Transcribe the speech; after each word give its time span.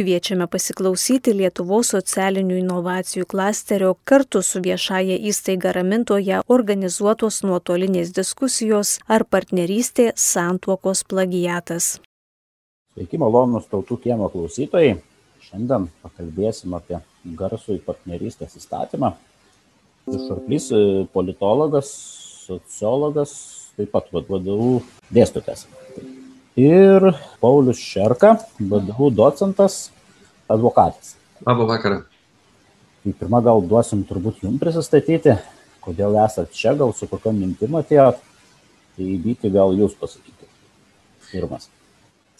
Kviečiame 0.00 0.46
pasiklausyti 0.48 1.34
Lietuvos 1.36 1.90
socialinių 1.92 2.54
inovacijų 2.62 3.26
klasterio 3.28 3.90
kartu 4.08 4.40
su 4.40 4.62
viešaja 4.64 5.18
įstaiga 5.28 5.74
ramintoje 5.76 6.38
organizuotos 6.54 7.42
nuotolinės 7.44 8.14
diskusijos 8.16 8.94
ar 9.12 9.26
partnerystė 9.28 10.06
santuokos 10.16 11.02
plagiatas. 11.10 11.88
Sveiki, 12.94 13.20
malonus 13.20 13.66
tautų 13.68 13.98
kiemo 14.06 14.30
klausytojai. 14.32 14.94
Šiandien 15.44 15.90
pakalbėsim 16.00 16.78
apie 16.78 17.02
garsų 17.42 17.76
į 17.76 17.82
partnerystės 17.90 18.56
įstatymą. 18.56 19.12
Šarplys 20.08 20.70
e, 20.72 20.80
politologas, 21.12 21.92
sociologas, 22.46 23.36
taip 23.76 23.92
pat 23.92 24.08
vadovų 24.16 24.80
dėstytojas 25.12 25.66
ir 26.56 27.12
Paulius 27.40 27.78
Šerka, 27.78 28.36
VDU 28.58 29.10
docentas, 29.10 29.90
advokatas. 30.48 31.16
Labą 31.46 31.66
vakarą. 31.66 32.02
Tai 33.04 33.12
pirmą 33.16 33.40
gal 33.44 33.62
duosim 33.64 34.02
turbūt 34.04 34.42
jums 34.44 34.60
prisistatyti, 34.60 35.38
kodėl 35.80 36.18
esat 36.24 36.52
čia, 36.52 36.74
gal 36.76 36.92
su 36.92 37.08
kokiam 37.08 37.38
mintim 37.38 37.78
atėjot. 37.78 38.18
Tai 38.96 39.04
įvykti 39.06 39.52
gal 39.54 39.72
jūs 39.78 39.94
pasakykite. 39.96 40.48
Pirmas. 41.30 41.70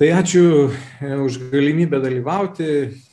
Tai 0.00 0.08
ačiū 0.16 0.42
e, 0.68 1.12
už 1.20 1.36
galimybę 1.52 2.00
dalyvauti 2.00 2.66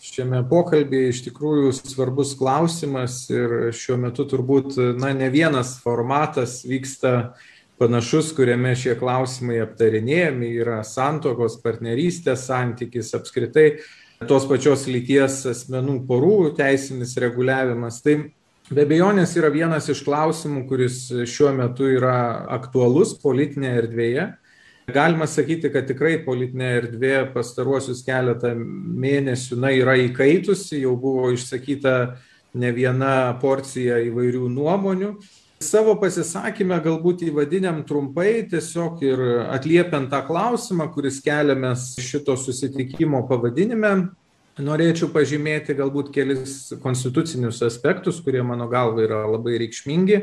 šiame 0.04 0.42
pokalbėje. 0.48 1.12
Iš 1.14 1.22
tikrųjų 1.28 1.72
svarbus 1.78 2.34
klausimas 2.40 3.26
ir 3.32 3.72
šiuo 3.76 4.00
metu 4.02 4.23
turbūt 4.28 4.80
na, 5.00 5.12
ne 5.16 5.28
vienas 5.32 5.76
formatas 5.84 6.62
vyksta 6.68 7.14
uh, 7.20 7.48
panašus, 7.77 8.31
kuriame 8.36 8.73
šie 8.77 8.95
klausimai 8.99 9.59
aptarinėjami, 9.63 10.49
yra 10.63 10.81
santokos, 10.88 11.59
partnerystės 11.63 12.48
santykis, 12.50 13.13
apskritai 13.17 13.67
tos 14.26 14.48
pačios 14.50 14.88
lyties 14.90 15.44
asmenų 15.52 16.00
porų 16.09 16.55
teisinis 16.58 17.13
reguliavimas. 17.22 18.02
Tai 18.06 18.17
be 18.72 18.84
abejonės 18.88 19.36
yra 19.38 19.52
vienas 19.53 19.89
iš 19.94 20.02
klausimų, 20.08 20.66
kuris 20.69 21.06
šiuo 21.30 21.53
metu 21.58 21.89
yra 21.94 22.17
aktualus 22.58 23.14
politinėje 23.22 23.84
erdvėje. 23.84 24.28
Galima 24.88 25.28
sakyti, 25.28 25.67
kad 25.67 25.84
tikrai 25.89 26.16
politinė 26.23 26.67
erdvė 26.78 27.16
pastaruosius 27.34 28.06
keletą 28.08 28.53
mėnesių 28.56 29.58
na, 29.59 29.73
yra 29.75 29.97
įkaitusi, 30.00 30.80
jau 30.86 30.94
buvo 30.95 31.28
išsakyta 31.36 31.97
ne 32.58 32.72
viena 32.72 33.36
porcija 33.41 34.00
įvairių 34.08 34.47
nuomonių. 34.50 35.12
Savo 35.58 35.95
pasisakymę 35.97 36.77
galbūt 36.86 37.23
įvadiniam 37.25 37.80
trumpai, 37.89 38.44
tiesiog 38.45 39.00
ir 39.02 39.22
atliepiant 39.50 40.11
tą 40.11 40.19
klausimą, 40.27 40.86
kuris 40.94 41.17
keliamės 41.25 41.95
šito 41.97 42.36
susitikimo 42.38 43.23
pavadinime, 43.25 43.94
norėčiau 44.61 45.09
pažymėti 45.16 45.73
galbūt 45.80 46.11
kelis 46.13 46.75
konstitucinius 46.83 47.63
aspektus, 47.66 48.22
kurie 48.22 48.44
mano 48.45 48.69
galva 48.69 49.02
yra 49.08 49.23
labai 49.25 49.58
reikšmingi. 49.63 50.22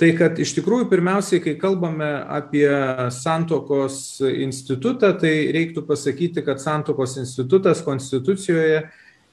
Tai 0.00 0.12
kad 0.16 0.36
iš 0.40 0.52
tikrųjų 0.58 0.90
pirmiausiai, 0.92 1.40
kai 1.44 1.56
kalbame 1.60 2.10
apie 2.28 2.68
santokos 3.16 4.20
institutą, 4.28 5.14
tai 5.24 5.32
reiktų 5.56 5.86
pasakyti, 5.88 6.44
kad 6.44 6.60
santokos 6.60 7.16
institutas 7.20 7.80
konstitucijoje 7.84 8.84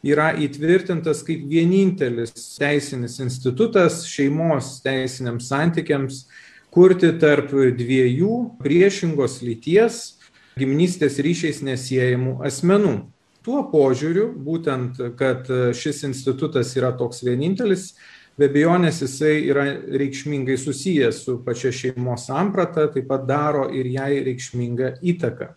yra 0.06 0.32
įtvirtintas 0.38 1.24
kaip 1.26 1.48
vienintelis 1.50 2.34
teisinis 2.58 3.18
institutas 3.24 4.04
šeimos 4.10 4.78
teisiniams 4.86 5.50
santykiams 5.50 6.26
kurti 6.74 7.14
tarp 7.20 7.54
dviejų 7.78 8.60
priešingos 8.62 9.42
lyties 9.46 10.18
giminystės 10.58 11.20
ryšiais 11.22 11.62
nesiejamų 11.66 12.40
asmenų. 12.46 12.98
Tuo 13.46 13.64
požiūriu, 13.72 14.28
būtent, 14.44 15.00
kad 15.18 15.48
šis 15.78 16.04
institutas 16.10 16.74
yra 16.76 16.92
toks 16.98 17.22
vienintelis, 17.24 17.94
be 18.38 18.50
abejonės 18.50 19.00
jisai 19.06 19.36
yra 19.48 19.64
reikšmingai 20.02 20.58
susijęs 20.60 21.22
su 21.24 21.38
pačia 21.46 21.72
šeimos 21.72 22.28
samprata, 22.28 22.90
taip 22.92 23.08
pat 23.10 23.24
daro 23.30 23.68
ir 23.74 23.88
jai 23.94 24.18
reikšmingą 24.26 24.98
įtaką 25.14 25.54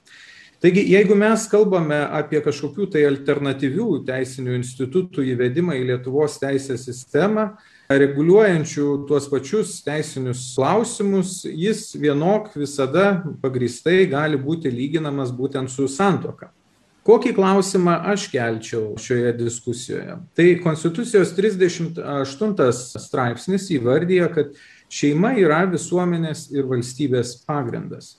taigi 0.60 0.84
jeigu 0.92 1.16
mes 1.18 1.46
kalbame 1.50 1.98
apie 2.20 2.42
kažkokių 2.44 2.90
tai 2.94 3.06
alternatyvių 3.08 3.88
teisinių 4.08 4.58
institutų 4.58 5.24
įvedimą 5.34 5.78
į 5.80 5.88
lietuvos 5.92 6.38
teisės 6.42 6.86
sistemą 6.88 7.50
reguliuojančių 7.90 8.86
tuos 9.08 9.26
pačius 9.32 9.78
teisinius 9.86 10.46
klausimus 10.54 11.40
jis 11.48 11.88
vienok 11.98 12.52
visada 12.60 13.10
pagrįstai 13.42 14.04
gali 14.12 14.40
būti 14.40 14.72
lyginamas 14.72 15.34
būtent 15.34 15.72
su 15.72 15.88
santuoka 15.90 16.52
Kokį 17.00 17.30
klausimą 17.32 17.94
aš 18.12 18.26
kelčiau 18.28 18.92
šioje 19.00 19.32
diskusijoje? 19.38 20.18
Tai 20.36 20.48
Konstitucijos 20.60 21.32
38 21.32 23.00
straipsnis 23.00 23.70
įvardyja, 23.72 24.28
kad 24.34 24.52
šeima 24.90 25.34
yra 25.38 25.64
visuomenės 25.70 26.48
ir 26.54 26.68
valstybės 26.70 27.38
pagrindas. 27.46 28.16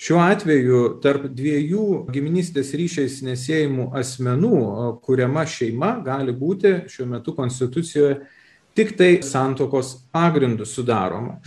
Šiuo 0.00 0.18
atveju 0.24 0.80
tarp 1.04 1.28
dviejų 1.32 2.08
giminystės 2.12 2.72
ryšiais 2.76 3.20
nesėjimų 3.24 3.92
asmenų 3.96 4.56
kuriama 5.04 5.44
šeima 5.46 5.94
gali 6.04 6.34
būti 6.34 6.80
šiuo 6.90 7.06
metu 7.12 7.32
Konstitucijoje 7.36 8.18
tik 8.74 8.96
tai 8.98 9.10
santokos 9.22 9.94
pagrindų 10.12 10.66
sudaroma. 10.66 11.38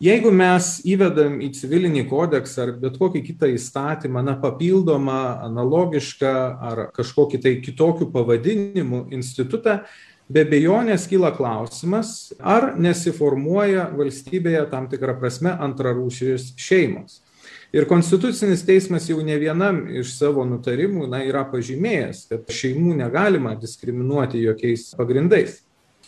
Jeigu 0.00 0.30
mes 0.32 0.78
įvedam 0.88 1.34
į 1.44 1.50
civilinį 1.58 2.06
kodeksą 2.08 2.62
ar 2.64 2.70
bet 2.80 2.94
kokį 2.96 3.20
kitą 3.20 3.50
įstatymą, 3.52 4.22
na, 4.24 4.32
papildomą, 4.40 5.18
analogišką 5.44 6.30
ar 6.70 6.86
kažkokį 6.96 7.40
tai 7.44 7.52
kitokių 7.60 8.08
pavadinimų 8.14 9.02
institutą, 9.12 9.82
be 10.30 10.44
bejonės 10.46 11.08
kyla 11.10 11.32
klausimas, 11.34 12.30
ar 12.38 12.74
nesiformuoja 12.78 13.88
valstybėje 13.96 14.62
tam 14.70 14.86
tikrą 14.90 15.16
prasme 15.18 15.56
antrarūšės 15.66 16.52
šeimos. 16.60 17.20
Ir 17.70 17.86
Konstitucinis 17.86 18.64
teismas 18.66 19.04
jau 19.06 19.20
ne 19.22 19.36
vienam 19.38 19.84
iš 19.94 20.16
savo 20.16 20.42
nutarimų 20.46 21.06
na, 21.10 21.20
yra 21.22 21.44
pažymėjęs, 21.52 22.24
kad 22.32 22.50
šeimų 22.50 22.96
negalima 22.98 23.54
diskriminuoti 23.58 24.42
jokiais 24.42 24.88
pagrindais. 24.98 25.60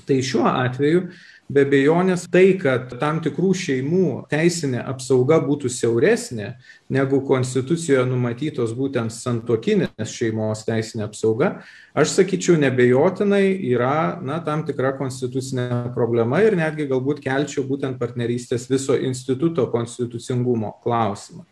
Tai 0.09 0.16
šiuo 0.25 0.49
atveju 0.49 1.04
be 1.52 1.64
bejonės 1.68 2.24
tai, 2.32 2.54
kad 2.60 2.90
tam 3.00 3.20
tikrų 3.24 3.52
šeimų 3.58 4.06
teisinė 4.30 4.82
apsauga 4.88 5.38
būtų 5.44 5.70
siauresnė 5.72 6.48
negu 6.92 7.20
Konstitucijoje 7.28 8.04
numatytos 8.08 8.74
būtent 8.76 9.14
santokinės 9.14 10.12
šeimos 10.12 10.64
teisinė 10.68 11.06
apsauga, 11.06 11.52
aš 11.94 12.16
sakyčiau, 12.16 12.58
nebejotinai 12.62 13.44
yra 13.72 14.18
na, 14.24 14.41
tam 14.44 14.66
tikra 14.68 14.94
konstitucinė 14.98 15.94
problema 15.96 16.42
ir 16.44 16.56
netgi 16.58 16.88
galbūt 16.91 17.22
kelčiau 17.24 17.66
būtent 17.68 18.00
partnerystės 18.00 18.68
viso 18.72 18.98
instituto 18.98 19.68
konstitucingumo 19.72 20.76
klausimą. 20.84 21.46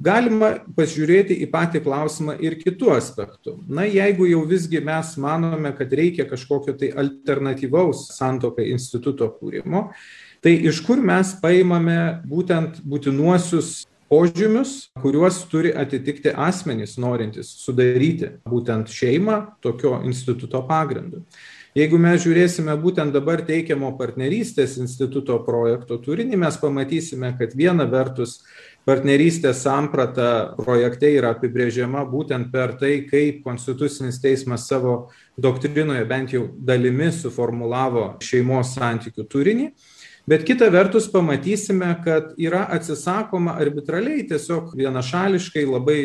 Galima 0.00 0.54
pažiūrėti 0.76 1.36
į 1.44 1.48
patį 1.52 1.82
klausimą 1.84 2.36
ir 2.40 2.56
kitų 2.60 2.94
aspektų. 2.96 3.58
Na, 3.68 3.84
jeigu 3.84 4.28
jau 4.30 4.42
visgi 4.48 4.80
mes 4.84 5.14
manome, 5.20 5.74
kad 5.76 5.92
reikia 5.92 6.26
kažkokio 6.30 6.76
tai 6.80 6.92
alternatyvaus 7.04 8.08
santokai 8.16 8.70
instituto 8.72 9.28
kūrimo, 9.36 9.90
tai 10.42 10.56
iš 10.70 10.80
kur 10.86 11.02
mes 11.02 11.34
paimame 11.42 12.22
būtent 12.28 12.80
būtinuosius 12.88 13.82
požymius, 14.12 14.90
kuriuos 15.00 15.38
turi 15.48 15.72
atitikti 15.72 16.34
asmenys 16.36 16.98
norintys 17.00 17.48
sudaryti 17.62 18.34
būtent 18.48 18.92
šeimą 18.92 19.38
tokio 19.64 20.00
instituto 20.04 20.60
pagrindu. 20.68 21.22
Jeigu 21.72 21.96
mes 21.96 22.20
žiūrėsime 22.20 22.74
būtent 22.76 23.14
dabar 23.16 23.40
teikiamo 23.48 23.94
partnerystės 23.96 24.74
instituto 24.76 25.38
projekto 25.46 25.96
turinį, 26.04 26.36
mes 26.42 26.58
pamatysime, 26.60 27.30
kad 27.38 27.54
viena 27.56 27.86
vertus 27.88 28.42
partnerystės 28.84 29.62
samprata 29.64 30.26
projekte 30.58 31.08
yra 31.16 31.30
apibrėžiama 31.32 32.02
būtent 32.10 32.50
per 32.52 32.74
tai, 32.76 33.06
kaip 33.08 33.40
Konstitucinis 33.46 34.20
teismas 34.20 34.66
savo 34.68 35.14
doktrinoje 35.40 36.04
bent 36.10 36.34
jau 36.36 36.42
dalimi 36.60 37.08
suformulavo 37.08 38.04
šeimos 38.20 38.74
santykių 38.76 39.24
turinį. 39.32 39.70
Bet 40.28 40.44
kita 40.44 40.68
vertus 40.70 41.08
pamatysime, 41.10 41.88
kad 42.04 42.34
yra 42.36 42.66
atsisakoma 42.76 43.56
arbitraliai 43.64 44.26
tiesiog 44.28 44.76
vienašališkai 44.76 45.64
labai 45.64 46.02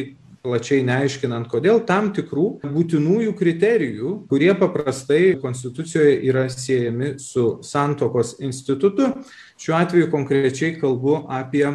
plačiai 0.48 0.86
neaiškinant, 0.88 1.50
kodėl 1.52 1.82
tam 1.88 2.14
tikrų 2.16 2.48
būtinųjų 2.64 3.36
kriterijų, 3.38 4.14
kurie 4.32 4.54
paprastai 4.58 5.36
Konstitucijoje 5.42 6.16
yra 6.30 6.48
siejami 6.54 7.18
su 7.22 7.58
santokos 7.66 8.38
institutu. 8.40 9.12
Šiuo 9.60 9.78
atveju 9.82 10.10
konkrečiai 10.14 10.78
kalbu 10.80 11.26
apie 11.28 11.66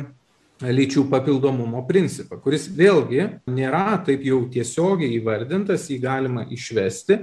lyčių 0.63 1.09
papildomumo 1.11 1.83
principą, 1.89 2.39
kuris 2.43 2.69
vėlgi 2.71 3.27
nėra 3.51 3.99
taip 4.07 4.23
jau 4.27 4.45
tiesiogiai 4.53 5.17
įvardintas, 5.19 5.89
jį 5.91 5.99
galima 6.03 6.47
išvesti. 6.47 7.19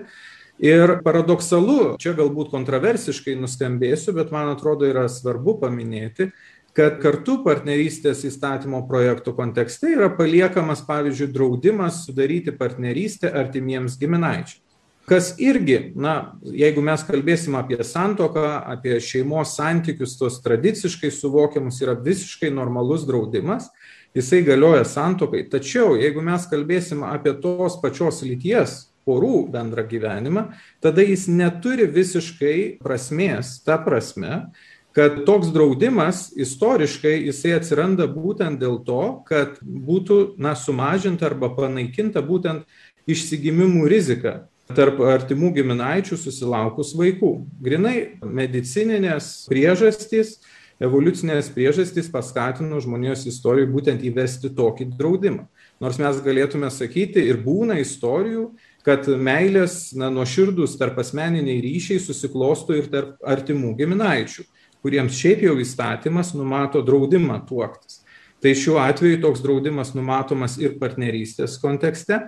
Ir 0.60 0.98
paradoksalu, 1.06 1.96
čia 2.04 2.12
galbūt 2.18 2.50
kontroversiškai 2.52 3.38
nuskambėsiu, 3.40 4.12
bet 4.18 4.34
man 4.36 4.50
atrodo 4.52 4.90
yra 4.90 5.06
svarbu 5.08 5.56
paminėti, 5.62 6.34
kad 6.78 7.00
kartu 7.02 7.40
partnerystės 7.46 8.24
įstatymo 8.30 8.82
projektų 8.90 9.34
kontekste 9.38 9.94
yra 9.96 10.10
paliekamas, 10.14 10.82
pavyzdžiui, 10.88 11.30
draudimas 11.34 12.04
sudaryti 12.06 12.56
partnerystę 12.56 13.32
artimiems 13.34 13.98
giminaičiams. 14.00 14.66
kas 15.10 15.32
irgi, 15.42 15.94
na, 15.98 16.36
jeigu 16.46 16.84
mes 16.86 17.02
kalbėsim 17.02 17.56
apie 17.58 17.80
santoką, 17.82 18.44
apie 18.70 19.00
šeimos 19.02 19.56
santykius, 19.58 20.14
tos 20.20 20.38
tradiciškai 20.46 21.10
suvokiamus 21.10 21.82
yra 21.82 21.96
visiškai 21.98 22.52
normalus 22.54 23.08
draudimas, 23.10 23.72
jisai 24.14 24.44
galioja 24.46 24.86
santokai. 24.86 25.48
Tačiau, 25.50 25.96
jeigu 25.98 26.22
mes 26.26 26.46
kalbėsim 26.52 27.02
apie 27.08 27.34
tos 27.42 27.80
pačios 27.82 28.22
lyties 28.22 28.78
porų 29.10 29.48
bendrą 29.50 29.88
gyvenimą, 29.90 30.50
tada 30.84 31.02
jis 31.02 31.26
neturi 31.32 31.90
visiškai 31.90 32.78
prasmės, 32.84 33.58
ta 33.66 33.80
prasme, 33.82 34.52
kad 34.96 35.24
toks 35.26 35.52
draudimas 35.54 36.30
istoriškai 36.38 37.16
jisai 37.28 37.56
atsiranda 37.60 38.08
būtent 38.10 38.60
dėl 38.62 38.80
to, 38.86 39.22
kad 39.30 39.60
būtų, 39.62 40.36
na, 40.42 40.56
sumažinta 40.58 41.30
arba 41.30 41.52
panaikinta 41.54 42.24
būtent 42.26 42.66
išsigimimų 43.10 43.88
rizika 43.90 44.42
tarp 44.76 45.02
artimų 45.02 45.52
giminaičių 45.58 46.18
susilaukus 46.20 46.94
vaikų. 46.98 47.32
Grinai 47.64 47.96
medicininės 48.22 49.48
priežastys, 49.50 50.38
evoliucinės 50.82 51.50
priežastys 51.54 52.10
paskatino 52.14 52.78
žmonijos 52.84 53.26
istorijoje 53.30 53.72
būtent 53.74 54.06
įvesti 54.06 54.52
tokį 54.56 54.92
draudimą. 54.94 55.48
Nors 55.82 55.98
mes 56.02 56.22
galėtume 56.22 56.70
sakyti 56.74 57.24
ir 57.32 57.40
būna 57.42 57.80
istorijų, 57.82 58.50
kad 58.86 59.08
meilės 59.10 59.92
na, 59.98 60.12
nuoširdus 60.14 60.78
tarp 60.80 61.02
asmeniniai 61.02 61.62
ryšiai 61.64 62.00
susiklosto 62.04 62.78
ir 62.78 62.90
tarp 62.92 63.18
artimų 63.26 63.74
giminaičių, 63.80 64.46
kuriems 64.86 65.18
šiaip 65.18 65.44
jau 65.48 65.58
įstatymas 65.60 66.34
numato 66.38 66.84
draudimą 66.86 67.42
tuoktis. 67.50 68.04
Tai 68.40 68.54
šiuo 68.56 68.78
atveju 68.80 69.20
toks 69.26 69.42
draudimas 69.44 69.92
numatomas 69.98 70.56
ir 70.62 70.78
partnerystės 70.80 71.58
kontekste, 71.60 72.22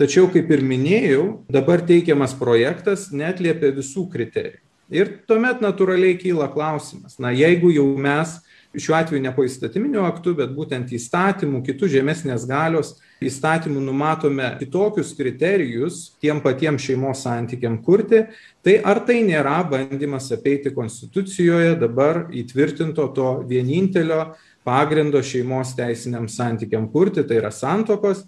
Tačiau, 0.00 0.30
kaip 0.32 0.48
ir 0.48 0.62
minėjau, 0.64 1.24
dabar 1.52 1.82
teikiamas 1.84 2.32
projektas 2.32 3.10
netliepia 3.12 3.68
visų 3.76 4.06
kriterijų. 4.08 4.62
Ir 4.96 5.10
tuomet 5.28 5.60
natūraliai 5.60 6.14
kyla 6.16 6.46
klausimas, 6.54 7.18
na 7.20 7.34
jeigu 7.36 7.68
jau 7.74 7.84
mes 8.00 8.32
šiuo 8.76 8.96
atveju 8.96 9.22
ne 9.22 9.32
po 9.34 9.44
įstatyminiu 9.46 10.04
aktu, 10.06 10.34
bet 10.38 10.52
būtent 10.54 10.92
įstatymų, 10.94 11.62
kitų 11.66 11.88
žemesnės 11.96 12.44
galios 12.48 12.94
įstatymų 13.24 13.82
numatome 13.82 14.52
kitokius 14.60 15.10
kriterijus 15.18 16.02
tiem 16.22 16.42
patiem 16.44 16.78
šeimos 16.80 17.24
santykiam 17.26 17.80
kurti, 17.84 18.24
tai 18.64 18.78
ar 18.84 19.02
tai 19.08 19.20
nėra 19.26 19.58
bandymas 19.70 20.30
apeiti 20.36 20.72
konstitucijoje 20.76 21.74
dabar 21.80 22.28
įtvirtinto 22.30 23.08
to 23.16 23.32
vienintelio 23.50 24.30
pagrindo 24.64 25.22
šeimos 25.24 25.74
teisiniam 25.76 26.28
santykiam 26.30 26.86
kurti, 26.92 27.26
tai 27.26 27.40
yra 27.42 27.50
santokos 27.54 28.26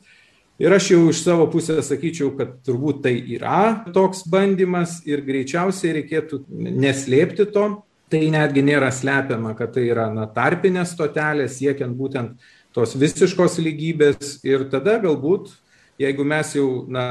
Ir 0.62 0.70
aš 0.70 0.90
jau 0.92 1.00
iš 1.10 1.22
savo 1.24 1.46
pusės 1.50 1.88
sakyčiau, 1.88 2.28
kad 2.36 2.58
turbūt 2.66 3.00
tai 3.02 3.16
yra 3.34 3.82
toks 3.94 4.26
bandymas 4.30 5.00
ir 5.08 5.24
greičiausiai 5.24 5.96
reikėtų 5.96 6.42
neslėpti 6.52 7.48
to. 7.54 7.64
Tai 8.12 8.20
netgi 8.28 8.60
nėra 8.60 8.90
slepiama, 8.92 9.54
kad 9.56 9.72
tai 9.72 9.86
yra 9.88 10.10
na, 10.12 10.26
tarpinė 10.28 10.84
stotelė 10.84 11.46
siekiant 11.48 11.96
būtent 11.96 12.34
tos 12.76 12.92
visiškos 13.00 13.56
lygybės 13.64 14.42
ir 14.44 14.66
tada 14.72 14.98
galbūt 15.00 15.54
jeigu 16.02 16.24
mes 16.24 16.52
jau, 16.56 16.66
na, 16.90 17.04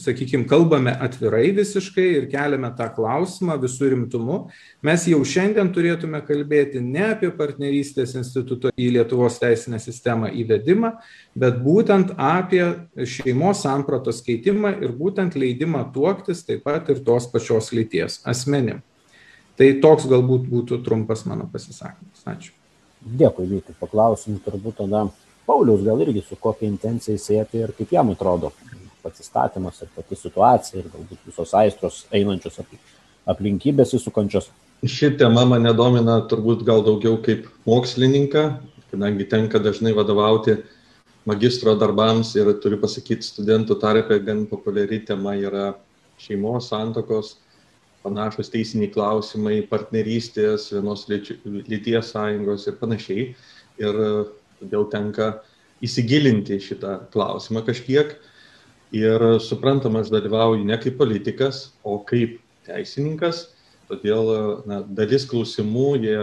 sakykime, 0.00 0.46
kalbame 0.50 0.92
atvirai 1.06 1.48
visiškai 1.56 2.06
ir 2.18 2.26
keliame 2.32 2.70
tą 2.78 2.88
klausimą 2.96 3.56
visų 3.62 3.92
rimtumu, 3.94 4.38
mes 4.84 5.06
jau 5.10 5.20
šiandien 5.26 5.70
turėtume 5.74 6.20
kalbėti 6.26 6.82
ne 6.84 7.06
apie 7.12 7.30
partnerystės 7.34 8.16
instituto 8.18 8.72
į 8.74 8.90
Lietuvos 8.98 9.38
teisinę 9.42 9.80
sistemą 9.82 10.32
įvedimą, 10.42 10.94
bet 11.38 11.60
būtent 11.64 12.14
apie 12.18 12.64
šeimos 13.16 13.62
sampratos 13.64 14.22
keitimą 14.26 14.76
ir 14.82 14.96
būtent 14.98 15.38
leidimą 15.38 15.86
tuoktis 15.94 16.44
taip 16.46 16.66
pat 16.66 16.90
ir 16.92 17.04
tos 17.06 17.30
pačios 17.30 17.72
lyties 17.74 18.20
asmenim. 18.28 18.82
Tai 19.58 19.68
toks 19.82 20.08
galbūt 20.10 20.48
būtų 20.50 20.80
trumpas 20.86 21.24
mano 21.30 21.46
pasisakymas. 21.50 22.24
Ačiū. 22.26 22.54
Dėkui, 23.04 23.46
Vyti, 23.46 23.74
paklausim 23.78 24.40
turbūt 24.42 24.80
tada 24.80 25.04
Paulius 25.44 25.84
gal 25.84 26.00
irgi 26.00 26.22
su 26.24 26.38
kokia 26.40 26.66
intencija 26.70 27.20
sėti 27.20 27.60
ir 27.60 27.74
kaip 27.76 27.92
jam 27.92 28.10
atrodo 28.14 28.50
pats 29.04 29.20
įstatymas 29.20 29.82
ir 29.84 29.90
pati 29.92 30.16
situacija 30.16 30.80
ir 30.80 30.88
galbūt 30.88 31.26
visos 31.28 31.52
aistros 31.58 32.04
einančios 32.14 32.62
aplinkybės 33.28 33.92
įsukančios. 33.98 34.48
Ši 34.84 35.14
tema 35.20 35.44
mane 35.48 35.72
domina 35.76 36.16
turbūt 36.28 36.64
gal 36.64 36.82
daugiau 36.84 37.18
kaip 37.24 37.46
mokslininką, 37.68 38.44
kadangi 38.90 39.28
tenka 39.28 39.60
dažnai 39.60 39.92
vadovauti 39.96 40.58
magistro 41.28 41.76
darbams 41.80 42.34
ir 42.36 42.50
turiu 42.60 42.80
pasakyti, 42.80 43.24
studentų 43.24 43.78
tarpe 43.80 44.18
gan 44.24 44.44
populiari 44.48 45.00
tema 45.04 45.36
yra 45.40 45.74
šeimos, 46.20 46.68
santokos, 46.72 47.36
panašus 48.04 48.52
teisiniai 48.52 48.92
klausimai, 48.92 49.62
partnerystės, 49.70 50.68
vienos 50.74 51.06
lyties 51.08 52.12
sąjungos 52.12 52.68
ir 52.68 52.78
panašiai. 52.80 53.26
Ir 53.82 54.00
todėl 54.60 54.86
tenka 54.92 55.32
įsigilinti 55.84 56.60
šitą 56.62 56.98
klausimą 57.14 57.64
kažkiek. 57.66 58.14
Ir 58.94 59.24
suprantama, 59.42 60.04
aš 60.04 60.12
dalyvauju 60.14 60.66
ne 60.68 60.76
kaip 60.78 60.98
politikas, 61.00 61.72
o 61.82 61.98
kaip 62.06 62.38
teisininkas, 62.68 63.48
todėl 63.90 64.30
na, 64.70 64.82
dalis 64.86 65.26
klausimų, 65.28 65.88
jie, 66.04 66.18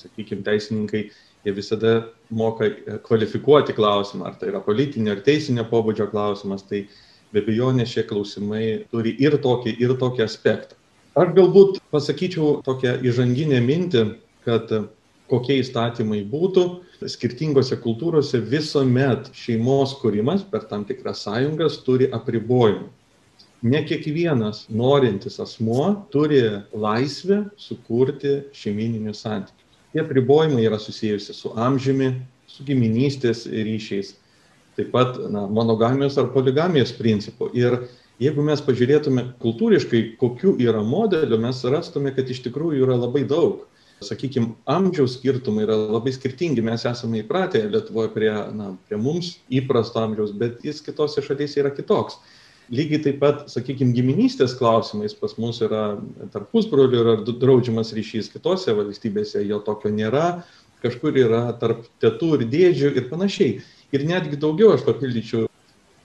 sakykime, 0.00 0.42
teisininkai, 0.46 1.04
jie 1.46 1.54
visada 1.54 1.94
moka 2.30 2.68
kvalifikuoti 3.06 3.76
klausimą, 3.76 4.26
ar 4.28 4.36
tai 4.40 4.50
yra 4.50 4.60
politinio 4.64 5.14
ar 5.14 5.22
teisinio 5.24 5.64
pobūdžio 5.70 6.08
klausimas, 6.10 6.66
tai 6.66 6.86
be 7.32 7.42
abejonės 7.44 7.94
šie 7.94 8.04
klausimai 8.10 8.64
turi 8.90 9.14
ir 9.22 9.38
tokį, 9.42 9.76
ir 9.80 9.94
tokį 10.00 10.26
aspektą. 10.26 10.81
Aš 11.12 11.34
galbūt 11.36 11.82
pasakyčiau 11.92 12.62
tokią 12.64 12.94
įžanginę 13.04 13.58
mintį, 13.60 14.02
kad 14.46 14.70
kokie 15.28 15.58
įstatymai 15.60 16.22
būtų, 16.28 16.64
skirtingose 17.04 17.76
kultūrose 17.82 18.40
visuomet 18.40 19.28
šeimos 19.36 19.92
kūrimas 20.00 20.46
per 20.48 20.64
tam 20.70 20.86
tikras 20.88 21.26
sąjungas 21.26 21.76
turi 21.84 22.08
apribojimų. 22.16 22.88
Ne 23.62 23.82
kiekvienas 23.84 24.64
norintis 24.72 25.36
asmuo 25.42 25.90
turi 26.14 26.40
laisvę 26.72 27.42
sukurti 27.60 28.38
šeimininius 28.56 29.20
santykius. 29.26 29.68
Tie 29.92 30.00
apribojimai 30.00 30.64
yra 30.64 30.80
susijusi 30.80 31.36
su 31.36 31.52
amžiumi, 31.60 32.08
su 32.48 32.64
giminystės 32.64 33.44
ryšiais, 33.52 34.14
taip 34.80 34.88
pat 34.96 35.20
na, 35.28 35.44
monogamijos 35.44 36.16
ar 36.16 36.32
poligamijos 36.32 36.96
principu. 36.96 37.52
Ir 37.52 37.82
jeigu 38.20 38.44
mes 38.44 38.60
pažiūrėtume 38.64 39.26
kultūriškai, 39.42 40.02
kokiu 40.20 40.56
yra 40.60 40.82
modeliu, 40.84 41.38
mes 41.40 41.62
rastume, 41.64 42.12
kad 42.16 42.28
iš 42.30 42.42
tikrųjų 42.46 42.86
yra 42.86 42.98
labai 43.00 43.24
daug. 43.28 43.64
Sakykim 44.02 44.56
amžiaus 44.66 45.16
skirtumai 45.16 45.62
yra 45.66 45.76
labai 45.78 46.12
skirtingi. 46.14 46.62
Mes 46.64 46.84
esame 46.88 47.22
įpratę 47.22 47.62
lietuvoj 47.70 48.10
prie 48.14 48.32
na 48.56 48.72
prie 48.88 48.98
mums 48.98 49.36
įprasto 49.46 50.02
amžiaus 50.02 50.32
bet 50.34 50.64
jis 50.66 50.82
kitose 50.82 51.22
šalyse 51.22 51.62
yra 51.62 51.70
kitoks. 51.74 52.18
Lygiai 52.72 53.02
taip 53.04 53.20
pat 53.20 53.44
sakykim 53.52 53.92
giminystės 53.94 54.54
klausimais 54.58 55.14
pas 55.18 55.34
mus 55.38 55.60
yra 55.62 56.00
tarp 56.34 56.50
pusbrolių 56.54 57.00
yra 57.04 57.14
draudžiamas 57.26 57.92
ryšys 57.94 58.30
kitose 58.32 58.74
valstybėse 58.74 59.44
jo 59.46 59.60
tokio 59.66 59.92
nėra. 59.94 60.42
Kažkur 60.82 61.14
yra 61.14 61.44
tarp 61.62 61.86
tetų 62.02 62.40
ir 62.40 62.46
dėdžių 62.50 62.94
ir 62.98 63.08
panašiai. 63.10 63.60
Ir 63.94 64.06
netgi 64.08 64.38
daugiau 64.40 64.72
aš 64.74 64.86
papildyčiau 64.86 65.46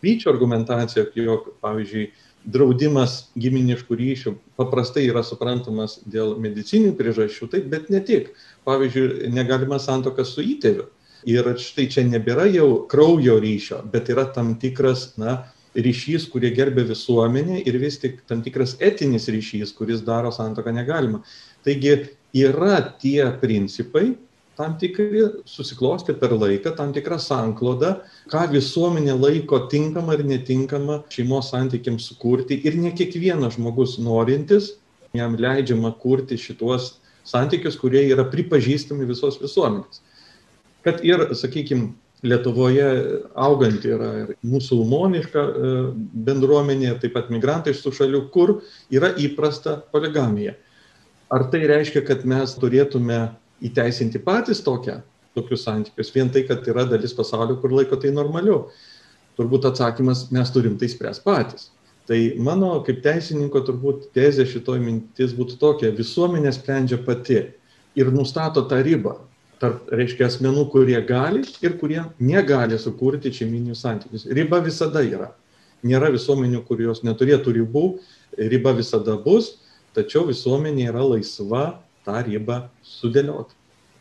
vyčio 0.04 0.32
argumentaciją 0.34 1.08
jog 1.16 1.52
pavyzdžiui 1.64 2.10
draudimas 2.48 3.28
giminiškų 3.36 3.98
ryšių 4.00 4.34
paprastai 4.60 5.08
yra 5.10 5.24
suprantamas 5.26 5.98
dėl 6.08 6.38
medicininių 6.40 6.94
priežasčių, 7.00 7.50
taip, 7.52 7.68
bet 7.72 7.90
ne 7.92 8.00
tik. 8.06 8.32
Pavyzdžiui, 8.68 9.28
negalima 9.34 9.80
santoka 9.84 10.26
su 10.26 10.46
įtėviu. 10.46 10.88
Ir 11.28 11.50
štai 11.60 11.88
čia 11.92 12.06
nebėra 12.08 12.46
jau 12.48 12.86
kraujo 12.88 13.36
ryšio, 13.44 13.82
bet 13.92 14.12
yra 14.14 14.28
tam 14.32 14.54
tikras, 14.62 15.10
na, 15.20 15.42
ryšys, 15.78 16.28
kurie 16.32 16.52
gerbė 16.56 16.86
visuomenė 16.90 17.60
ir 17.68 17.78
vis 17.82 18.00
tik 18.02 18.22
tam 18.30 18.42
tikras 18.46 18.78
etinis 18.82 19.28
ryšys, 19.30 19.74
kuris 19.78 20.02
daro 20.06 20.32
santoką 20.34 20.72
negalima. 20.74 21.22
Taigi 21.66 21.98
yra 22.38 22.80
tie 23.02 23.28
principai, 23.42 24.16
tam 24.58 24.74
tikri 24.82 25.24
susiklostė 25.46 26.16
per 26.18 26.34
laiką 26.34 26.74
tam 26.78 26.94
tikra 26.96 27.20
sankloda, 27.22 28.00
ką 28.32 28.48
visuomenė 28.52 29.14
laiko 29.18 29.64
tinkama 29.72 30.18
ir 30.18 30.26
netinkama 30.28 31.04
šeimos 31.14 31.52
santykiams 31.54 32.10
sukurti 32.10 32.58
ir 32.66 32.80
ne 32.82 32.92
kiekvienas 32.98 33.56
žmogus 33.60 33.98
norintis, 34.02 34.74
jam 35.16 35.38
leidžiama 35.38 35.94
kurti 36.02 36.40
šituos 36.42 36.96
santykius, 37.28 37.78
kurie 37.80 38.08
yra 38.10 38.26
pripažįstami 38.32 39.08
visos 39.08 39.40
visuomenės. 39.42 40.02
Kad 40.88 41.04
ir, 41.06 41.30
sakykime, 41.36 41.94
Lietuvoje 42.26 42.86
augant 43.38 43.84
yra 43.86 44.08
ir 44.24 44.30
musulmoniška 44.42 45.42
e, 45.46 45.74
bendruomenė, 46.26 46.96
taip 46.98 47.14
pat 47.14 47.28
migrantai 47.30 47.76
iš 47.76 47.84
tų 47.84 47.92
šalių, 47.94 48.22
kur 48.34 48.56
yra 48.90 49.12
įprasta 49.22 49.76
poligamija. 49.94 50.56
Ar 51.30 51.46
tai 51.54 51.62
reiškia, 51.70 52.02
kad 52.08 52.26
mes 52.26 52.56
turėtume 52.58 53.20
įteisinti 53.64 54.22
patys 54.24 54.62
tokią, 54.66 55.00
tokius 55.38 55.64
santykius, 55.66 56.12
vien 56.16 56.30
tai, 56.34 56.44
kad 56.50 56.66
yra 56.70 56.86
dalis 56.90 57.16
pasaulio, 57.18 57.58
kur 57.62 57.74
laiko 57.74 58.00
tai 58.02 58.14
normaliu. 58.14 58.66
Turbūt 59.38 59.68
atsakymas, 59.70 60.28
mes 60.34 60.50
turim 60.54 60.80
tai 60.82 60.90
spręs 60.90 61.22
patys. 61.22 61.70
Tai 62.10 62.18
mano 62.42 62.72
kaip 62.88 63.04
teisininko 63.04 63.62
turbūt 63.68 64.10
tezė 64.16 64.48
šitoj 64.48 64.80
mintis 64.82 65.36
būtų 65.38 65.60
tokia, 65.62 65.92
visuomenė 65.94 66.54
sprendžia 66.56 67.02
pati 67.04 67.42
ir 68.00 68.14
nustato 68.16 68.64
tą 68.70 68.80
ribą 68.86 69.18
tarp, 69.62 69.88
reiškia, 69.94 70.28
asmenų, 70.30 70.68
kurie 70.74 70.98
gali 71.08 71.44
ir 71.66 71.78
kurie 71.82 72.02
negali 72.22 72.78
sukurti 72.82 73.32
šeiminius 73.34 73.84
santykius. 73.86 74.28
Riba 74.30 74.62
visada 74.64 75.04
yra. 75.06 75.32
Nėra 75.86 76.10
visuomenių, 76.14 76.64
kurios 76.66 77.04
neturėtų 77.06 77.54
ribų, 77.60 77.86
riba 78.38 78.74
visada 78.78 79.18
bus, 79.22 79.56
tačiau 79.98 80.26
visuomenė 80.30 80.90
yra 80.92 81.04
laisva 81.06 81.66
tą 82.08 82.22
ribą 82.26 82.62
sudėlioti. 82.88 83.58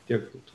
Tiek 0.06 0.28
būtų. 0.30 0.54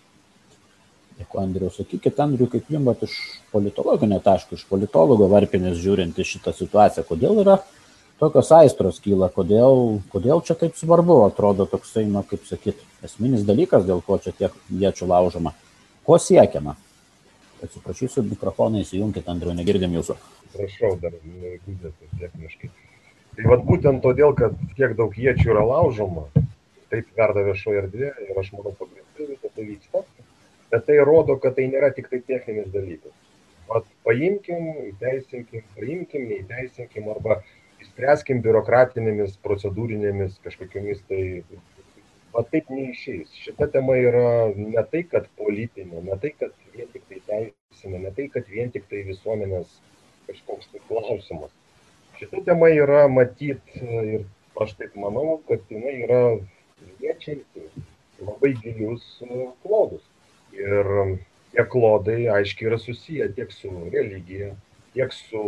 Dėkui, 1.19 1.41
Andriu. 1.41 1.69
Sakykit, 1.75 2.19
Andriu, 2.23 2.47
kaip 2.49 2.69
jums 2.71 2.87
vat, 2.87 3.03
iš 3.05 3.17
politologinio 3.51 4.21
taško, 4.23 4.57
iš 4.57 4.65
politologo 4.69 5.27
varpinės 5.31 5.79
žiūrint 5.81 6.17
į 6.17 6.27
šitą 6.27 6.53
situaciją, 6.55 7.05
kodėl 7.09 7.43
yra 7.43 7.59
tokios 8.21 8.51
aistros 8.55 9.01
kyla, 9.03 9.29
kodėl, 9.33 9.99
kodėl 10.13 10.43
čia 10.45 10.55
taip 10.57 10.77
svarbu, 10.79 11.23
atrodo 11.27 11.67
toksai, 11.69 12.05
na, 12.09 12.23
kaip 12.27 12.45
sakyt, 12.49 12.79
esminis 13.05 13.45
dalykas, 13.47 13.85
dėl 13.87 14.01
ko 14.05 14.17
čia 14.23 14.33
tiek 14.37 14.55
iečių 14.71 15.09
laužoma. 15.11 15.53
Ko 16.07 16.17
siekiama? 16.21 16.77
Atsiprašysiu, 17.61 18.23
mikrofoną 18.25 18.81
įsijunkit, 18.81 19.27
Andriu, 19.29 19.53
negirdim 19.57 19.93
jūsų. 19.99 20.15
Prašau, 20.55 20.95
dar 21.01 21.13
negūdėte 21.21 22.09
techniškai. 22.19 22.71
Tai 23.37 23.43
vad 23.47 23.61
būtent 23.67 24.01
todėl, 24.03 24.33
kad 24.37 24.57
tiek 24.77 24.95
daug 24.97 25.13
iečių 25.15 25.53
yra 25.53 25.61
laužoma, 25.65 26.25
taip 26.91 27.09
verda 27.17 27.43
viešoje 27.47 27.81
erdvėje 27.85 28.27
ir 28.27 28.39
aš 28.41 28.51
manau, 28.55 28.75
pagrindai 28.79 29.27
visą 29.31 29.51
tai 29.55 29.65
vyksta, 29.67 30.03
bet 30.71 30.85
tai 30.87 30.99
rodo, 31.07 31.37
kad 31.41 31.57
tai 31.57 31.67
nėra 31.71 31.91
tik 31.95 32.09
tai 32.11 32.21
techninis 32.27 32.71
dalykas. 32.73 33.15
Vat 33.71 33.87
paimkim, 34.05 34.71
įteisinkim, 34.91 35.63
paimkim, 35.77 36.27
neįteisinkim 36.27 37.07
arba 37.13 37.39
išspręskim 37.81 38.41
biurokratinėmis, 38.45 39.37
procedūrinėmis 39.45 40.41
kažkokiamis 40.45 41.05
tai... 41.09 41.21
Va 42.31 42.45
taip 42.47 42.69
neišeis. 42.71 43.31
Šita 43.43 43.67
tema 43.73 43.97
yra 43.99 44.51
ne 44.55 44.83
tai, 44.91 45.01
kad 45.11 45.25
politinė, 45.39 45.99
ne 46.05 46.15
tai, 46.21 46.29
kad 46.39 46.53
vien 46.71 46.87
tik 46.93 47.03
tai 47.09 47.17
teisinė, 47.27 48.05
ne 48.05 48.11
tai, 48.15 48.29
kad 48.31 48.47
vien 48.47 48.71
tik 48.71 48.85
tai 48.91 49.01
visuomenės 49.07 49.73
kažkoks 50.29 50.69
tai 50.71 50.79
klausimas. 50.87 51.51
Šita 52.21 52.39
tema 52.47 52.69
yra 52.71 53.01
matyt 53.11 53.75
ir 53.81 54.23
aš 54.63 54.77
taip 54.79 54.95
manau, 54.95 55.41
kad 55.49 55.67
jinai 55.73 55.97
yra 56.05 56.21
liečianti 57.01 57.67
labai 58.21 58.53
gilius 58.61 59.05
klodus. 59.63 60.03
Ir 60.55 60.87
tie 61.51 61.65
klodai 61.73 62.19
aiškiai 62.35 62.69
yra 62.71 62.79
susiję 62.79 63.29
tiek 63.35 63.51
su 63.51 63.71
religija, 63.93 64.51
tiek 64.95 65.13
su 65.15 65.43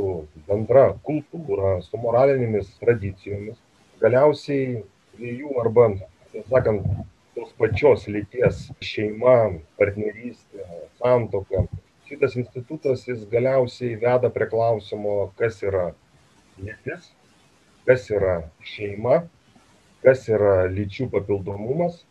bendra 0.47 0.89
kultūra, 1.07 1.77
su 1.85 1.99
moralinėmis 1.99 2.71
tradicijomis. 2.81 3.59
Galiausiai 4.03 4.83
dviejų 5.15 5.57
arba, 5.61 5.89
taip 6.33 6.47
sakant, 6.51 6.87
tos 7.35 7.51
pačios 7.59 8.07
lyties 8.11 8.67
šeima, 8.83 9.37
partnerystė, 9.79 10.65
santoka. 11.01 11.65
Šitas 12.07 12.35
institutas 12.39 13.05
jis 13.07 13.23
galiausiai 13.31 13.95
veda 14.01 14.29
prie 14.33 14.47
klausimo, 14.51 15.31
kas 15.39 15.61
yra 15.65 15.91
lytis, 16.61 17.09
kas 17.87 18.09
yra 18.13 18.35
šeima, 18.73 19.23
kas 20.03 20.27
yra 20.29 20.65
lyčių 20.71 21.09
papildomumas, 21.13 22.03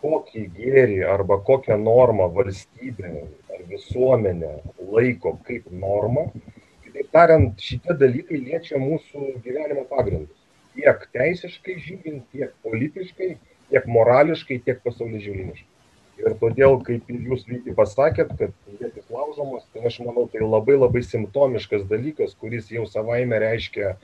kokį 0.00 0.46
gėrį 0.56 1.00
arba 1.14 1.40
kokią 1.46 1.76
normą 1.80 2.30
valstybė 2.36 3.10
ar 3.54 3.64
visuomenė 3.70 4.52
laiko 4.94 5.36
kaip 5.48 5.66
normą. 5.72 6.28
Kitaip 6.84 7.10
tariant 7.14 7.60
šitie 7.60 7.96
dalykai 8.00 8.40
liečia 8.46 8.80
mūsų 8.80 9.34
gyvenimo 9.44 9.84
pagrindus. 9.90 10.36
Tiek 10.74 11.04
teisiškai 11.14 11.76
žiūrint 11.82 12.24
tiek 12.32 12.54
politiškai 12.64 13.34
tiek 13.70 13.86
morališkai 13.86 14.60
tiek 14.64 14.80
pasaulėžiūriniškai. 14.86 15.68
Ir 16.20 16.34
todėl 16.40 16.76
kaip 16.84 17.08
ir 17.08 17.20
jūs 17.30 17.46
vyti 17.48 17.72
pasakėt 17.76 18.32
kad 18.38 18.52
ietis 18.76 19.06
laužomos 19.08 19.64
tai 19.72 19.86
aš 19.88 20.00
manau 20.04 20.26
tai 20.32 20.42
labai 20.44 20.76
labai 20.76 21.00
simptomiškas 21.06 21.86
dalykas 21.88 22.34
kuris 22.40 22.68
jau 22.72 22.84
savaime 22.88 23.38
reiškia 23.40 23.94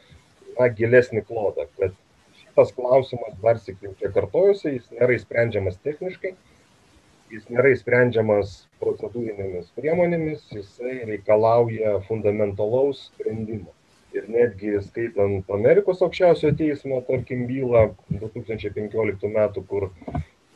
na 0.56 0.70
gilesnį 0.78 1.26
klodą 1.28 1.66
kad 1.76 1.92
šitas 2.56 2.72
klausimas 2.72 3.34
dar 3.42 3.58
jau 3.68 3.94
čia 4.00 4.08
kartojuosi 4.14 4.78
jis 4.78 4.92
nėra 4.96 5.16
išsprendžiamas 5.18 5.76
techniškai 5.84 6.30
jis 7.30 7.48
nėra 7.50 7.72
išsprendžiamas 7.74 8.52
procedūrinėmis 8.80 9.72
priemonėmis, 9.76 10.46
jisai 10.54 11.02
reikalauja 11.08 11.98
fundamentalaus 12.06 13.10
sprendimo. 13.10 13.74
Ir 14.14 14.28
netgi 14.32 14.78
skaitant 14.80 15.50
Amerikos 15.52 16.00
aukščiausiojo 16.06 16.54
teismo, 16.56 17.02
tarkim, 17.04 17.44
bylą 17.50 17.90
2015 18.08 19.28
metų, 19.34 19.64
kur 19.68 19.88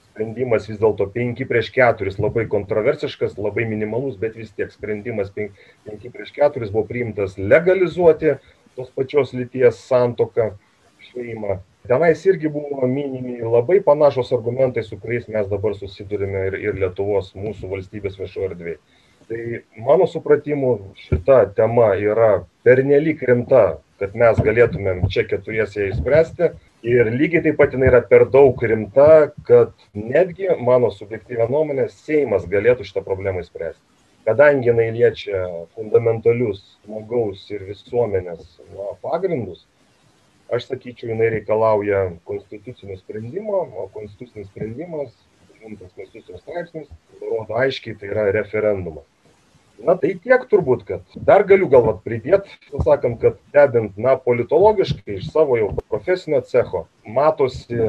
sprendimas 0.07 0.69
vis 0.71 0.78
dėlto 0.80 1.09
5 1.12 1.45
prieš 1.50 1.73
4, 1.75 2.14
labai 2.23 2.47
kontroversiškas, 2.54 3.37
labai 3.37 3.66
minimalus, 3.69 4.16
bet 4.23 4.38
vis 4.38 4.54
tiek 4.57 4.73
sprendimas 4.73 5.35
5, 5.37 5.66
5 5.90 6.14
prieš 6.14 6.33
4 6.38 6.71
buvo 6.71 6.87
priimtas 6.88 7.37
legalizuoti 7.37 8.38
tos 8.78 8.95
pačios 8.95 9.35
lyties 9.37 9.83
santoką 9.90 10.54
šeimą 11.11 11.59
tenais 11.88 12.25
irgi 12.26 12.49
buvo 12.52 12.87
minimi 12.87 13.38
labai 13.42 13.80
panašūs 13.87 14.32
argumentai 14.37 14.84
su 14.87 14.99
kuriais 15.00 15.28
mes 15.28 15.49
dabar 15.50 15.76
susiduriame 15.78 16.46
ir 16.50 16.58
ir 16.60 16.80
lietuvos 16.84 17.34
mūsų 17.37 17.70
valstybės 17.75 18.18
viešoj 18.20 18.50
erdvėj. 18.50 18.80
Tai 19.30 19.42
mano 19.87 20.08
supratimu 20.10 20.72
šita 21.06 21.44
tema 21.54 21.92
yra 21.94 22.32
pernelyg 22.66 23.22
rimta 23.28 23.78
kad 24.00 24.16
mes 24.16 24.38
galėtumėm 24.40 25.04
čia 25.12 25.26
keturiese 25.28 25.84
ją 25.84 25.92
išspręsti. 25.92 26.50
Ir 26.88 27.10
lygiai 27.12 27.44
taip 27.44 27.58
pat 27.60 27.75
jinai 27.76 27.90
yra 27.90 28.00
per 28.08 28.25
daug 28.32 28.62
rimta 28.64 29.28
kad 29.44 29.75
netgi 29.92 30.49
mano 30.64 30.88
subjektyvia 30.94 31.50
nuomone 31.52 31.84
seimas 31.92 32.46
galėtų 32.49 32.87
šitą 32.88 33.04
problemą 33.04 33.44
išspręsti. 33.44 33.82
Kadangi 34.25 34.70
jinai 34.70 34.88
liečia 34.96 35.42
fundamentalius 35.76 36.62
žmogaus 36.87 37.44
ir 37.52 37.66
visuomenės 37.68 38.46
na 38.72 38.94
pagrindus 39.04 39.66
aš 40.52 40.66
sakyčiau 40.69 41.12
jinai 41.12 41.30
reikalauja 41.37 42.00
konstitucinio 42.25 42.97
sprendimo 42.99 43.62
o 43.76 43.88
konstitucinis 43.95 44.49
sprendimas 44.50 45.14
devintas 45.54 45.92
konstitucijos 45.97 46.42
straipsnis 46.42 46.88
nurodo 47.21 47.57
aiškiai 47.62 47.97
tai 48.00 48.11
yra 48.11 48.26
referendumas. 48.35 49.07
Na 49.87 49.95
tai 49.97 50.12
tiek 50.25 50.45
turbūt 50.50 50.85
kad 50.88 51.14
dar 51.28 51.45
galiu 51.49 51.69
gal 51.73 51.87
vat 51.87 52.02
pridėt 52.04 52.49
sakant 52.85 53.21
kad 53.23 53.38
stebint 53.49 53.97
na 53.97 54.16
politologiškai 54.26 55.16
iš 55.21 55.30
savo 55.33 55.57
jau 55.61 55.71
profesinio 55.88 56.42
cecho 56.50 56.85
matosi 57.19 57.80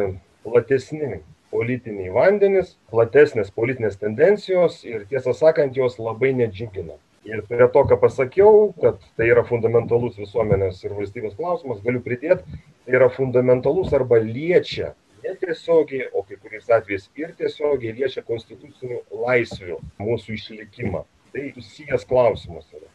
platesni 0.45 1.19
politiniai 1.51 2.13
vandenys 2.15 2.75
platesnės 2.93 3.51
politinės 3.51 3.99
tendencijos 3.99 4.79
ir 4.87 5.03
tiesą 5.09 5.35
sakant 5.35 5.75
jos 5.75 5.99
labai 5.99 6.31
nedžiugina 6.37 6.95
ir 7.25 7.43
prie 7.49 7.67
to 7.73 7.83
ką 7.89 7.99
pasakiau 8.01 8.71
kad 8.81 8.97
tai 9.17 9.29
yra 9.29 9.43
fundamentalus 9.45 10.17
visuomenės 10.17 10.81
ir 10.85 10.95
valstybės 10.97 11.37
klausimas 11.37 11.83
galiu 11.85 12.01
pridėt 12.05 12.41
tai 12.47 12.97
yra 12.97 13.11
fundamentalus 13.13 13.93
arba 13.93 14.21
liečia 14.25 14.95
netiesiogiai 15.23 16.09
o 16.13 16.23
kai 16.23 16.37
kuriais 16.41 16.69
atvejais 16.69 17.09
ir 17.19 17.33
tiesiogiai 17.37 17.93
liečia 17.97 18.23
konstitucinių 18.25 19.01
laisvių 19.25 19.77
mūsų 20.01 20.37
išlikimą. 20.37 21.05
Tai 21.31 21.45
susijęs 21.55 22.07
klausimas 22.09 22.65
yra. 22.75 22.89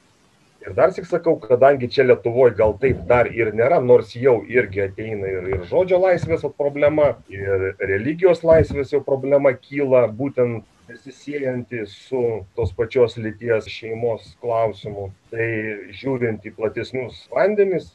Ir 0.66 0.74
darsyk 0.74 1.06
sakau 1.06 1.36
kadangi 1.38 1.88
čia 1.92 2.08
lietuvoj 2.08 2.56
gal 2.58 2.74
taip 2.82 3.04
dar 3.06 3.28
ir 3.30 3.52
nėra 3.54 3.78
nors 3.84 4.10
jau 4.18 4.40
irgi 4.50 4.82
ateina 4.88 5.28
ir 5.30 5.50
ir 5.54 5.66
žodžio 5.70 6.00
laisvės 6.02 6.42
problema 6.58 7.12
ir 7.30 7.68
religijos 7.78 8.42
laisvės 8.42 8.90
jau 8.96 9.02
problema 9.06 9.54
kyla 9.54 10.06
būtent 10.10 10.64
besisiejanti 10.88 11.86
su 11.90 12.22
tos 12.54 12.72
pačios 12.76 13.16
lyties 13.16 13.68
šeimos 13.70 14.34
klausimu. 14.40 15.10
Tai 15.32 15.48
žiūrint 16.00 16.46
į 16.46 16.54
platesnius 16.56 17.24
vandenis 17.32 17.92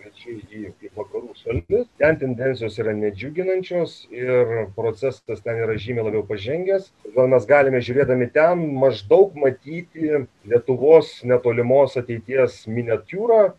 konkrečiai 0.00 0.38
į 0.50 0.60
į 0.86 0.90
vakarų 0.96 1.34
šalis 1.38 1.88
ten 2.00 2.18
tendencijos 2.20 2.78
yra 2.82 2.94
nedžiuginančios 2.96 3.96
ir 4.14 4.70
procesas 4.76 5.42
ten 5.44 5.62
yra 5.64 5.76
žymiai 5.78 6.06
labiau 6.08 6.24
pažengęs. 6.26 6.90
Todėl 7.04 7.32
mes 7.34 7.48
galime 7.50 7.82
žiūrėdami 7.84 8.30
ten 8.34 8.64
maždaug 8.80 9.34
matyti 9.34 10.24
lietuvos 10.46 11.20
netolimos 11.24 11.98
ateities 12.00 12.64
miniatiūrą. 12.68 13.50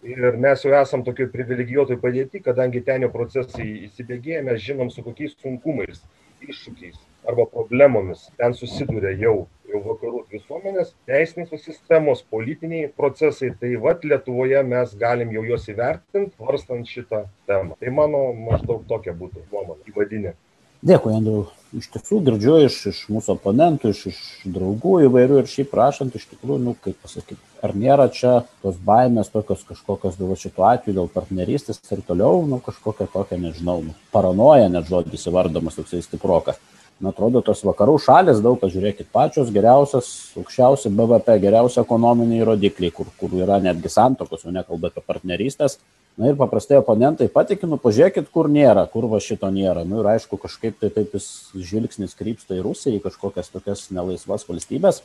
Ir 0.00 0.38
mes 0.40 0.62
jau 0.64 0.72
esam 0.78 1.02
tokioj 1.04 1.28
privilegijuotoj 1.34 1.98
padėty 2.00 2.40
kadangi 2.40 2.80
ten 2.86 3.04
jau 3.04 3.12
procesai 3.12 3.68
įsibėgėję 3.90 4.40
mes 4.48 4.64
žinom 4.64 4.88
su 4.88 5.04
kokiais 5.04 5.36
sunkumais 5.36 6.00
iššūkiais 6.40 7.09
arba 7.28 7.46
problemomis 7.46 8.28
ten 8.40 8.54
susiduria 8.56 9.14
jau 9.24 9.36
jau 9.70 9.80
vakarų 9.86 10.24
visuomenės 10.32 10.92
teisinės 11.08 11.64
sistemos 11.64 12.22
politiniai 12.34 12.90
procesai 13.00 13.52
tai 13.60 13.72
vat 13.84 14.04
lietuvoje 14.12 14.62
mes 14.74 14.94
galim 15.04 15.32
jau 15.36 15.46
juos 15.52 15.68
įvertint 15.70 16.34
svarstant 16.36 16.90
šitą 16.90 17.24
temą 17.50 17.78
tai 17.80 17.94
mano 18.02 18.30
maždaug 18.46 18.86
tokia 18.90 19.16
būtų 19.16 19.46
nuomonė 19.52 19.92
įvadinė 19.92 20.36
Dėkui, 20.80 21.12
Andriu. 21.12 21.40
Iš 21.76 21.90
tiesų 21.92 22.18
girdžiu 22.24 22.54
iš, 22.64 22.76
iš 22.88 23.00
mūsų 23.12 23.34
oponentų, 23.34 23.90
iš, 23.92 23.98
iš 24.08 24.20
draugų 24.48 24.94
įvairių 25.04 25.42
ir 25.42 25.50
šiaip 25.52 25.68
prašant, 25.70 26.16
iš 26.16 26.24
tikrųjų, 26.30 26.56
nu, 26.64 26.72
kaip 26.82 26.96
pasakyti, 27.04 27.36
ar 27.62 27.74
nėra 27.76 28.06
čia 28.16 28.32
tos 28.64 28.78
baimės 28.86 29.28
tokios 29.30 29.60
kažkokios 29.68 30.16
dėl 30.18 30.32
šito 30.40 30.64
atveju, 30.64 30.96
dėl 30.96 31.10
partnerystės 31.12 31.84
ir 31.92 32.00
toliau, 32.08 32.40
nu, 32.48 32.58
kažkokia 32.64 33.06
tokia, 33.12 33.38
nežinau, 33.44 33.76
nu, 33.84 33.94
paranoja, 34.10 34.72
net 34.72 34.88
žodis 34.88 35.28
įvardomas 35.28 35.76
toksai 35.76 36.00
stiprokas. 36.06 36.58
Man 37.00 37.14
atrodo, 37.14 37.40
tos 37.40 37.62
vakarų 37.64 37.94
šalis, 38.04 38.42
daug 38.44 38.58
kas 38.60 38.74
žiūrėkit, 38.74 39.08
pačios 39.14 39.48
geriausias, 39.54 40.10
aukščiausi 40.36 40.92
BVP, 40.92 41.38
geriausi 41.40 41.80
ekonominiai 41.80 42.44
rodikliai, 42.44 42.92
kur, 42.92 43.08
kur 43.16 43.32
yra 43.40 43.56
netgi 43.62 43.88
santokos, 43.88 44.44
o 44.44 44.52
nekalba 44.52 44.90
apie 44.90 45.04
partnerystės, 45.06 45.78
Na 46.20 46.28
ir 46.28 46.36
paprastai 46.36 46.76
oponentai 46.76 47.30
patikinu, 47.32 47.78
pažiūrėkit, 47.80 48.26
kur 48.34 48.50
nėra, 48.52 48.82
kur 48.92 49.06
va 49.08 49.20
šito 49.22 49.48
nėra. 49.54 49.86
Na 49.86 49.88
nu, 49.88 50.00
ir 50.02 50.08
aišku, 50.10 50.36
kažkaip 50.42 50.76
tai 50.76 50.90
taip 50.92 51.14
jis 51.16 51.28
žvilgsnis 51.54 52.16
krypsta 52.18 52.58
į 52.58 52.64
Rusiją, 52.66 52.98
į 52.98 53.04
kažkokias 53.06 53.48
tokias 53.48 53.86
nelaisvas 53.94 54.44
valstybės. 54.48 55.00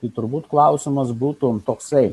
Tai 0.00 0.10
turbūt 0.14 0.46
klausimas 0.48 1.10
būtų 1.10 1.50
toksai, 1.66 2.12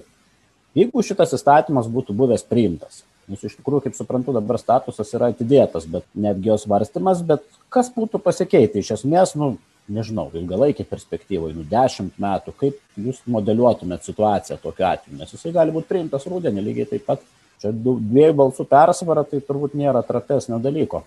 jeigu 0.76 1.06
šitas 1.06 1.36
įstatymas 1.38 1.88
būtų 1.92 2.18
buvęs 2.18 2.44
priimtas, 2.50 3.04
nes 3.32 3.46
iš 3.48 3.56
tikrųjų, 3.60 3.86
kaip 3.86 3.96
suprantu, 3.98 4.34
dabar 4.36 4.60
statusas 4.62 5.14
yra 5.18 5.32
atidėtas, 5.34 5.88
bet 5.90 6.06
netgi 6.14 6.52
jos 6.52 6.68
varstimas, 6.70 7.24
bet 7.26 7.46
kas 7.74 7.92
būtų 7.94 8.22
pasikeitę 8.24 8.82
iš 8.82 8.96
esmės, 9.00 9.36
nu, 9.40 9.56
nežinau, 9.92 10.28
ilgalaikį 10.34 10.88
perspektyvai, 10.90 11.54
nu, 11.58 11.66
dešimt 11.70 12.20
metų, 12.22 12.56
kaip 12.60 13.02
jūs 13.02 13.22
modeliuotumėt 13.30 14.08
situaciją 14.08 14.58
tokiu 14.62 14.88
atveju, 14.90 15.20
nes 15.20 15.34
jisai 15.36 15.54
gali 15.56 15.74
būti 15.76 15.92
priimtas 15.92 16.26
rūdienį 16.30 16.64
lygiai 16.66 16.94
taip 16.94 17.06
pat 17.10 17.26
Čia 17.62 17.72
dviejų 17.72 18.36
balsų 18.36 18.66
persvara, 18.70 19.24
tai 19.28 19.40
turbūt 19.44 19.76
nėra 19.80 20.04
trapesnio 20.06 20.60
dalyko. 20.62 21.04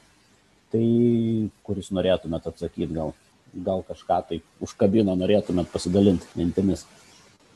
Tai 0.72 0.84
kuris 1.64 1.90
norėtumėt 1.96 2.48
atsakyti, 2.50 2.90
gal, 2.96 3.12
gal 3.52 3.84
kažką 3.88 4.20
tai 4.30 4.40
užkabino, 4.64 5.14
norėtumėt 5.16 5.70
pasidalinti 5.72 6.28
mintimis. 6.40 6.86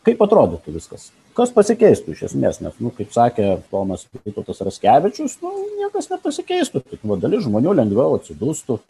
Kaip 0.06 0.22
atrodytų 0.24 0.74
viskas? 0.74 1.10
Kas 1.36 1.52
pasikeistų 1.54 2.12
iš 2.12 2.24
esmės, 2.28 2.58
nes, 2.60 2.74
nu, 2.82 2.90
kaip 2.92 3.12
sakė 3.14 3.54
ponas 3.72 4.04
Vytautas 4.26 4.60
Raskevičius, 4.66 5.38
nu, 5.44 5.52
niekas 5.78 6.10
nepasikeistų, 6.10 6.82
tik 6.90 7.06
nu, 7.08 7.16
dalis 7.22 7.46
žmonių 7.46 7.76
lengviau 7.78 8.18
atsidūstų, 8.18 8.80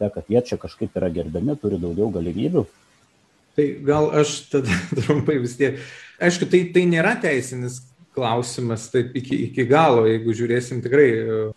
tai 0.00 0.08
kad 0.14 0.32
jie 0.32 0.40
čia 0.48 0.58
kažkaip 0.60 0.96
yra 0.96 1.12
gerbiami, 1.12 1.58
turi 1.60 1.78
daugiau 1.82 2.08
galimybių. 2.14 2.64
Tai 3.54 3.66
gal 3.86 4.08
aš 4.22 4.38
tada 4.50 4.80
trumpai 4.98 5.36
vis 5.44 5.58
tiek, 5.60 5.76
aišku, 6.24 6.48
tai, 6.50 6.64
tai 6.74 6.86
nėra 6.90 7.14
teisinis 7.22 7.82
klausimas 8.14 8.86
taip 8.92 9.14
iki, 9.18 9.36
iki 9.48 9.66
galo, 9.66 10.04
jeigu 10.06 10.34
žiūrėsim 10.38 10.80
tikrai. 10.84 11.06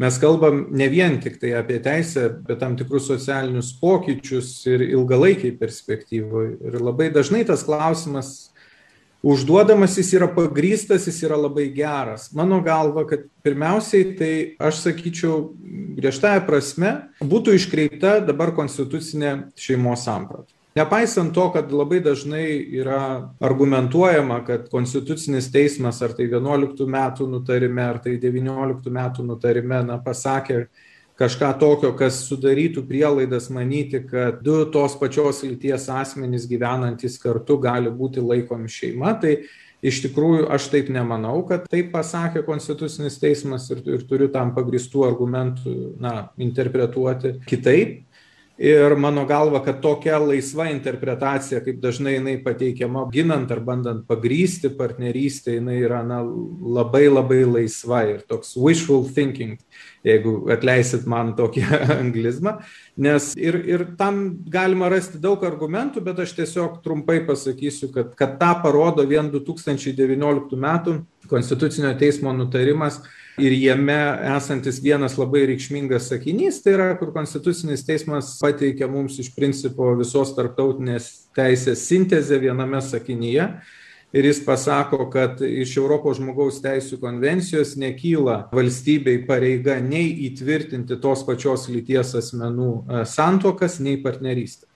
Mes 0.01 0.17
kalbam 0.21 0.63
ne 0.73 0.87
vien 0.89 1.19
tik 1.21 1.37
tai 1.41 1.53
apie 1.57 1.77
teisę, 1.85 2.27
bet 2.47 2.59
tam 2.63 2.75
tikrus 2.77 3.07
socialinius 3.11 3.75
pokyčius 3.81 4.49
ir 4.69 4.83
ilgalaikiai 4.87 5.53
perspektyvoje. 5.57 6.55
Ir 6.65 6.79
labai 6.81 7.11
dažnai 7.13 7.43
tas 7.47 7.65
klausimas 7.65 8.49
užduodamas 9.27 9.97
jis 9.99 10.13
yra 10.15 10.27
pagrystas, 10.31 11.07
jis 11.09 11.21
yra 11.27 11.37
labai 11.39 11.67
geras. 11.75 12.29
Mano 12.35 12.61
galva, 12.63 13.03
kad 13.09 13.25
pirmiausiai 13.43 14.13
tai 14.19 14.33
aš 14.69 14.83
sakyčiau 14.85 15.39
griežtąją 15.97 16.45
prasme 16.47 16.93
būtų 17.19 17.57
iškreipta 17.57 18.19
dabar 18.27 18.53
konstitucinė 18.55 19.33
šeimos 19.59 20.05
samprata. 20.07 20.53
Nepaisant 20.77 21.33
to, 21.33 21.47
kad 21.49 21.71
labai 21.73 21.99
dažnai 22.05 22.45
yra 22.77 22.99
argumentuojama, 23.41 24.43
kad 24.45 24.67
Konstitucinis 24.69 25.47
teismas 25.49 26.03
ar 26.05 26.13
tai 26.13 26.27
11 26.29 26.85
metų 26.85 27.25
nutarime, 27.31 27.81
ar 27.81 27.97
tai 28.03 28.19
19 28.21 28.93
metų 28.93 29.25
nutarime 29.25 29.79
na, 29.87 29.97
pasakė 30.03 30.67
kažką 31.17 31.51
tokio, 31.59 31.91
kas 31.97 32.21
sudarytų 32.27 32.83
prielaidas 32.87 33.49
manyti, 33.53 34.01
kad 34.05 34.41
du 34.45 34.59
tos 34.73 34.97
pačios 34.99 35.41
lyties 35.45 35.89
asmenys 35.89 36.45
gyvenantis 36.49 37.17
kartu 37.21 37.57
gali 37.61 37.91
būti 37.93 38.21
laikomi 38.21 38.69
šeima, 38.69 39.15
tai 39.21 39.39
iš 39.85 40.01
tikrųjų 40.05 40.47
aš 40.53 40.69
taip 40.73 40.91
nemanau, 40.93 41.39
kad 41.49 41.65
taip 41.69 41.91
pasakė 41.93 42.43
Konstitucinis 42.45 43.19
teismas 43.21 43.69
ir, 43.73 43.83
ir 43.85 44.05
turiu 44.09 44.29
tam 44.33 44.53
pagristų 44.55 45.05
argumentų 45.09 45.75
na, 46.01 46.15
interpretuoti 46.41 47.37
kitaip. 47.49 48.03
Ir 48.57 48.95
mano 48.97 49.21
galva, 49.29 49.59
kad 49.61 49.83
tokia 49.83 50.17
laisva 50.17 50.65
interpretacija, 50.71 51.59
kaip 51.61 51.77
dažnai 51.77 52.15
jinai 52.15 52.39
pateikiama, 52.41 53.03
ginant 53.13 53.51
ar 53.53 53.59
bandant 53.61 54.01
pagrysti 54.09 54.71
partnerystę, 54.73 55.59
jinai 55.59 55.75
yra 55.83 55.99
na, 56.01 56.23
labai 56.25 57.03
labai 57.05 57.43
laisva 57.45 58.01
ir 58.09 58.23
toks 58.25 58.55
wishful 58.57 59.05
thinking, 59.13 59.59
jeigu 60.01 60.33
atleisit 60.55 61.05
man 61.05 61.35
tokį 61.37 61.67
anglizmą. 61.99 62.55
Nes 62.97 63.29
ir, 63.37 63.59
ir 63.69 63.85
tam 63.99 64.23
galima 64.49 64.89
rasti 64.89 65.21
daug 65.21 65.45
argumentų, 65.45 66.01
bet 66.09 66.23
aš 66.25 66.33
tiesiog 66.39 66.81
trumpai 66.81 67.19
pasakysiu, 67.29 67.91
kad, 67.93 68.15
kad 68.17 68.39
tą 68.41 68.55
parodo 68.65 69.05
vien 69.05 69.29
2019 69.33 70.57
metų 70.57 70.97
Konstitucinio 71.29 71.93
teismo 71.99 72.33
nutarimas 72.33 73.03
ir 73.37 73.53
jame 73.53 73.97
esantis 74.35 74.79
vienas 74.81 75.17
labai 75.17 75.45
reikšmingas 75.51 76.09
sakinys, 76.11 76.61
tai 76.63 76.73
yra, 76.73 76.87
kur 76.99 77.13
Konstitucinis 77.13 77.85
teismas 77.85 78.33
pateikia 78.41 78.89
mums 78.89 79.19
iš 79.21 79.29
principo 79.35 79.91
visos 79.99 80.33
tarptautinės 80.37 81.09
teisės 81.37 81.85
sintezę 81.89 82.39
viename 82.41 82.81
sakinyje. 82.81 83.51
Ir 84.15 84.23
jis 84.23 84.39
pasako, 84.45 85.09
kad 85.11 85.41
iš 85.43 85.73
Europos 85.77 86.15
žmogaus 86.17 86.61
teisų 86.63 86.95
konvencijos 87.01 87.75
nekyla 87.77 88.37
valstybei 88.55 89.19
pareiga 89.27 89.75
nei 89.83 90.13
įtvirtinti 90.29 90.95
tos 91.03 91.25
pačios 91.27 91.67
lyties 91.67 92.15
asmenų 92.15 92.71
e, 92.71 93.03
santokas, 93.05 93.81
nei 93.83 93.99
partnerystę. 94.01 94.66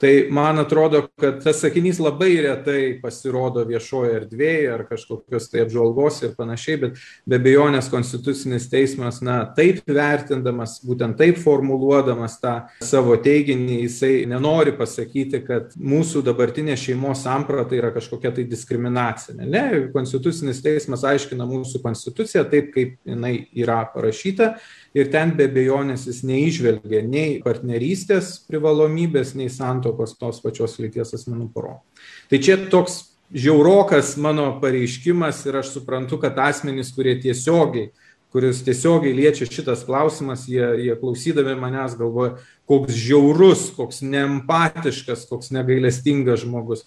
Tai 0.00 0.26
man 0.30 0.58
atrodo, 0.58 1.02
kad 1.20 1.42
tas 1.44 1.58
sakinys 1.60 1.98
labai 2.00 2.38
retai 2.40 2.84
pasirodo 3.02 3.66
viešoje 3.68 4.14
erdvėje 4.16 4.70
ar 4.72 4.84
kažkokios 4.88 5.50
tai 5.52 5.66
apžvalgos 5.66 6.22
ir 6.24 6.32
panašiai, 6.38 6.78
bet 6.80 7.02
be 7.28 7.36
bejonės 7.44 7.90
konstitucinis 7.92 8.70
teismas, 8.72 9.18
na, 9.20 9.42
taip 9.58 9.82
vertindamas, 9.84 10.78
būtent 10.88 11.20
taip 11.20 11.36
formuluodamas 11.42 12.38
tą 12.40 12.54
savo 12.80 13.18
teiginį, 13.20 13.82
jisai 13.82 14.14
nenori 14.30 14.72
pasakyti, 14.78 15.42
kad 15.44 15.76
mūsų 15.76 16.24
dabartinė 16.30 16.78
šeimos 16.80 17.26
samprata 17.26 17.76
yra 17.76 17.92
kažkokia 17.92 18.32
tai 18.38 18.48
diskriminacinė. 18.48 19.50
Ne, 19.52 19.66
konstitucinis 19.92 20.64
teismas 20.64 21.04
aiškina 21.12 21.44
mūsų 21.44 21.84
konstituciją 21.84 22.48
taip, 22.48 22.72
kaip 22.72 22.96
jinai 23.04 23.34
yra 23.52 23.82
parašyta 23.92 24.54
ir 24.96 25.10
ten 25.12 25.34
be 25.38 25.46
abejonės 25.50 26.06
jis 26.08 26.22
neižvelgia 26.26 27.02
nei 27.06 27.38
partnerystės 27.44 28.40
privalomybės, 28.50 29.36
nei 29.38 29.50
santokos 29.52 30.16
tos 30.18 30.42
pačios 30.42 30.78
lyties 30.82 31.14
asmenų 31.18 31.50
porom. 31.54 31.80
Tai 32.30 32.42
čia 32.42 32.58
toks 32.72 33.02
žiaurokas 33.30 34.16
mano 34.18 34.52
pareiškimas 34.62 35.44
ir 35.46 35.60
aš 35.62 35.76
suprantu, 35.76 36.18
kad 36.22 36.38
asmenys, 36.42 36.90
kurie 36.96 37.14
tiesiogiai 37.22 37.92
kuris 38.30 38.62
tiesiogiai 38.62 39.14
liečia 39.14 39.46
šitas 39.50 39.82
klausimas, 39.86 40.44
jie, 40.48 40.62
jie 40.84 40.94
klausydami 40.98 41.56
manęs 41.58 41.96
galvoja, 41.98 42.36
koks 42.70 42.94
žiaurus, 42.94 43.64
koks 43.74 44.04
neempatiškas, 44.06 45.26
koks 45.30 45.50
negailestingas 45.54 46.44
žmogus 46.44 46.84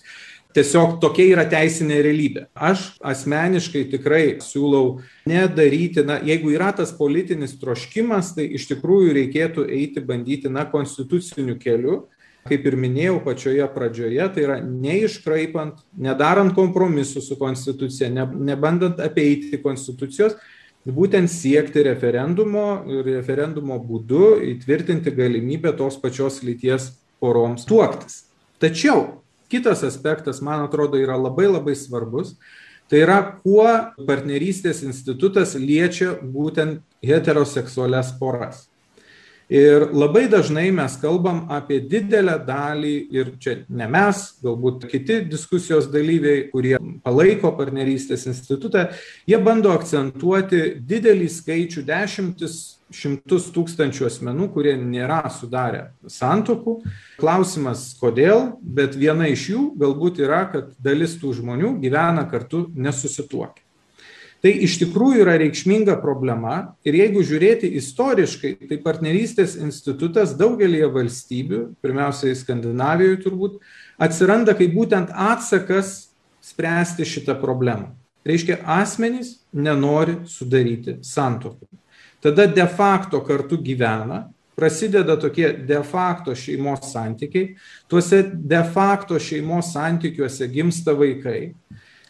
tiesiog 0.54 0.98
tokia 1.02 1.26
yra 1.34 1.44
teisinė 1.50 2.00
realybė. 2.06 2.46
Aš 2.54 2.94
asmeniškai 3.04 3.84
tikrai 3.92 4.24
siūlau 4.44 5.00
nedaryti, 5.30 6.04
na, 6.06 6.20
jeigu 6.26 6.54
yra 6.54 6.72
tas 6.76 6.94
politinis 6.96 7.56
troškimas, 7.62 8.34
tai 8.38 8.48
iš 8.58 8.68
tikrųjų 8.72 9.16
reikėtų 9.20 9.68
eiti 9.68 10.04
bandyti, 10.06 10.52
na, 10.54 10.68
konstituciniu 10.70 11.58
keliu. 11.62 12.04
Kaip 12.44 12.66
ir 12.68 12.76
minėjau 12.76 13.22
pačioje 13.24 13.64
pradžioje, 13.72 14.24
tai 14.36 14.42
yra 14.44 14.58
neiškraipant, 14.60 15.78
nedarant 15.96 16.52
kompromisų 16.58 17.24
su 17.24 17.38
konstitucija, 17.40 18.10
ne, 18.12 18.26
nebandant 18.52 19.00
apeiti 19.00 19.62
konstitucijos, 19.64 20.36
būtent 20.84 21.32
siekti 21.32 21.86
referendumo 21.88 22.84
ir 22.92 23.08
referendumo 23.08 23.80
būdu 23.80 24.42
įtvirtinti 24.52 25.16
galimybę 25.16 25.72
tos 25.80 25.96
pačios 26.02 26.42
lyties 26.44 26.92
poroms 27.24 27.64
tuoktis. 27.70 28.26
Tačiau 28.60 29.23
Kitas 29.54 29.84
aspektas, 29.86 30.42
man 30.42 30.66
atrodo, 30.66 30.98
yra 30.98 31.14
labai 31.20 31.46
labai 31.46 31.76
svarbus. 31.78 32.34
Tai 32.90 33.00
yra, 33.06 33.20
kuo 33.46 33.68
partnerystės 34.08 34.82
institutas 34.84 35.54
liečia 35.56 36.16
būtent 36.20 36.82
heteroseksualias 37.06 38.16
poras. 38.18 38.68
Ir 39.54 39.90
labai 39.94 40.24
dažnai 40.32 40.72
mes 40.74 40.96
kalbam 40.98 41.44
apie 41.54 41.78
didelę 41.86 42.40
dalį, 42.48 42.94
ir 43.14 43.32
čia 43.44 43.56
ne 43.70 43.86
mes, 43.92 44.24
galbūt 44.42 44.88
kiti 44.90 45.20
diskusijos 45.30 45.92
dalyviai, 45.94 46.48
kurie 46.50 46.80
palaiko 47.06 47.52
partnerystės 47.60 48.26
institutą, 48.32 48.88
jie 49.30 49.38
bando 49.44 49.76
akcentuoti 49.76 50.80
didelį 50.82 51.30
skaičių 51.30 51.86
dešimtis 51.86 52.58
šimtus 52.94 53.50
tūkstančių 53.56 54.08
asmenų, 54.08 54.50
kurie 54.54 54.76
nėra 54.80 55.24
sudarę 55.34 55.88
santokų. 56.10 56.80
Klausimas, 57.20 57.90
kodėl, 58.00 58.54
bet 58.62 58.98
viena 59.00 59.28
iš 59.32 59.50
jų 59.54 59.66
galbūt 59.82 60.22
yra, 60.24 60.46
kad 60.54 60.72
dalis 60.84 61.18
tų 61.22 61.34
žmonių 61.42 61.76
gyvena 61.84 62.28
kartu 62.30 62.68
nesusituokę. 62.76 63.64
Tai 64.44 64.52
iš 64.66 64.74
tikrųjų 64.82 65.22
yra 65.24 65.38
reikšminga 65.40 65.94
problema 66.04 66.76
ir 66.84 66.98
jeigu 67.00 67.22
žiūrėti 67.24 67.70
istoriškai, 67.80 68.58
tai 68.68 68.78
partnerystės 68.84 69.54
institutas 69.56 70.34
daugelie 70.36 70.84
valstybių, 70.92 71.62
pirmiausiai 71.80 72.36
Skandinavijoje 72.36 73.22
turbūt, 73.24 73.62
atsiranda 74.04 74.52
kaip 74.60 74.76
būtent 74.76 75.14
atsakas 75.16 75.94
spręsti 76.44 77.08
šitą 77.08 77.38
problemą. 77.40 77.94
Reiškia, 78.28 78.60
asmenys 78.68 79.38
nenori 79.56 80.20
sudaryti 80.28 80.98
santokų. 81.08 81.64
Tada 82.24 82.48
de 82.48 82.68
facto 82.68 83.20
kartu 83.22 83.58
gyvena, 83.60 84.30
prasideda 84.56 85.18
tokie 85.20 85.50
de 85.68 85.82
facto 85.84 86.32
šeimos 86.32 86.86
santykiai, 86.94 87.56
tuose 87.92 88.22
de 88.24 88.62
facto 88.64 89.20
šeimos 89.20 89.74
santykiuose 89.74 90.48
gimsta 90.48 90.96
vaikai. 90.96 91.52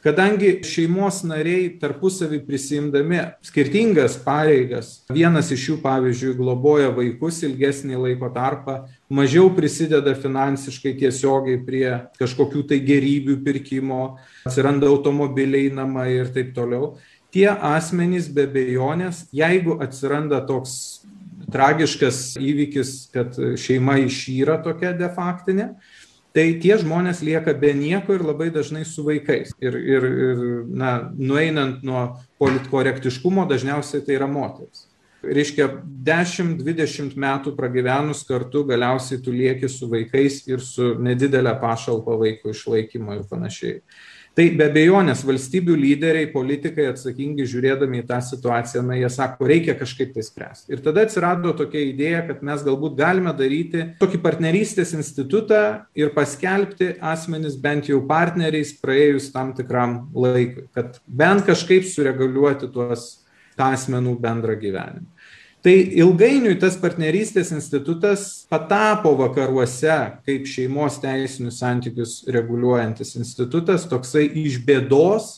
Kadangi 0.03 0.57
šeimos 0.67 1.21
nariai 1.23 1.69
tarpusavy 1.79 2.41
prisimdami 2.43 3.21
skirtingas 3.47 4.17
pareigas 4.19 4.97
vienas 5.07 5.47
iš 5.55 5.69
jų 5.69 5.77
pavyzdžiui 5.79 6.33
globoja 6.35 6.89
vaikus 6.91 7.37
ilgesnį 7.47 8.01
laiko 8.01 8.27
tarpą 8.35 8.81
mažiau 9.07 9.47
prisideda 9.55 10.11
finansiškai 10.19 10.91
tiesiogiai 10.99 11.61
prie 11.63 11.87
kažkokių 12.19 12.65
tai 12.67 12.81
gėrybių 12.83 13.37
pirkimo 13.47 14.01
atsiranda 14.43 14.91
automobiliai 14.91 15.71
namai 15.71 16.09
ir 16.17 16.35
taip 16.35 16.51
toliau 16.57 16.97
tie 17.33 17.49
asmenys 17.49 18.29
be 18.33 18.47
abejonės 18.49 19.25
jeigu 19.33 19.79
atsiranda 19.83 20.43
toks 20.47 21.03
tragiškas 21.53 22.37
įvykis 22.41 22.93
kad 23.13 23.37
šeima 23.59 23.99
išyra 24.05 24.59
tokia 24.65 24.93
de 24.97 25.09
faktinė 25.13 25.73
tai 26.33 26.47
tie 26.61 26.77
žmonės 26.81 27.21
lieka 27.25 27.53
be 27.57 27.73
nieko 27.77 28.15
ir 28.17 28.23
labai 28.25 28.49
dažnai 28.53 28.81
su 28.89 29.03
vaikais. 29.05 29.51
Ir 29.61 29.77
ir 29.77 30.07
ir 30.09 30.39
na 30.65 30.95
nueinant 31.13 31.83
nuo 31.85 32.07
politkorektiškumo 32.41 33.45
dažniausiai 33.49 34.01
tai 34.05 34.17
yra 34.17 34.29
moterys 34.29 34.87
reiškia 35.23 35.69
dešim 36.03 36.55
dvidešimt 36.59 37.15
metų 37.19 37.53
pragyvenus 37.55 38.23
kartu 38.27 38.63
galiausiai 38.67 39.21
tu 39.23 39.31
lieki 39.31 39.69
su 39.71 39.87
vaikais 39.91 40.41
ir 40.49 40.63
su 40.63 40.93
nedidele 40.99 41.53
pašalpa 41.61 42.17
vaiko 42.19 42.51
išlaikymo 42.51 43.15
ir 43.19 43.23
panašiai 43.29 43.79
tai 44.37 44.47
be 44.57 44.65
abejonės 44.65 45.21
valstybių 45.27 45.75
lyderiai 45.77 46.29
politikai 46.33 46.87
atsakingi 46.89 47.45
žiūrėdami 47.49 48.01
į 48.01 48.05
tą 48.09 48.17
situaciją 48.25 48.81
na 48.87 48.97
jie 48.97 49.09
sako 49.13 49.47
reikia 49.49 49.75
kažkaip 49.77 50.13
tai 50.15 50.25
spręst. 50.25 50.65
Ir 50.73 50.81
tada 50.85 51.05
atsirado 51.05 51.53
tokia 51.57 51.83
idėja 51.91 52.23
kad 52.29 52.41
mes 52.45 52.65
galbūt 52.65 52.97
galime 52.97 53.33
daryti 53.37 53.85
tokį 54.01 54.21
partnerystės 54.25 54.95
institutą 54.97 55.63
ir 55.97 56.13
paskelbti 56.17 56.95
asmenis 57.13 57.59
bent 57.61 57.91
jau 57.91 58.01
partneriais 58.09 58.73
praėjus 58.81 59.29
tam 59.35 59.53
tikram 59.57 59.99
laikui 60.17 60.65
kad 60.73 60.97
bent 61.05 61.45
kažkaip 61.45 61.85
sureguliuoti 61.85 62.71
tuos 62.73 63.11
tą 63.53 63.69
asmenų 63.77 64.17
bendrą 64.21 64.57
gyvenimą 64.57 65.12
tai 65.63 65.75
ilgainiui 66.03 66.57
tas 66.59 66.75
partnerystės 66.79 67.53
institutas 67.55 68.25
patapo 68.51 69.13
vakaruose 69.19 69.95
kaip 70.27 70.47
šeimos 70.51 70.97
teisinius 71.03 71.61
santykius 71.63 72.17
reguliuojantis 72.35 73.15
institutas 73.21 73.87
toksai 73.87 74.25
iš 74.43 74.59
bėdos 74.67 75.29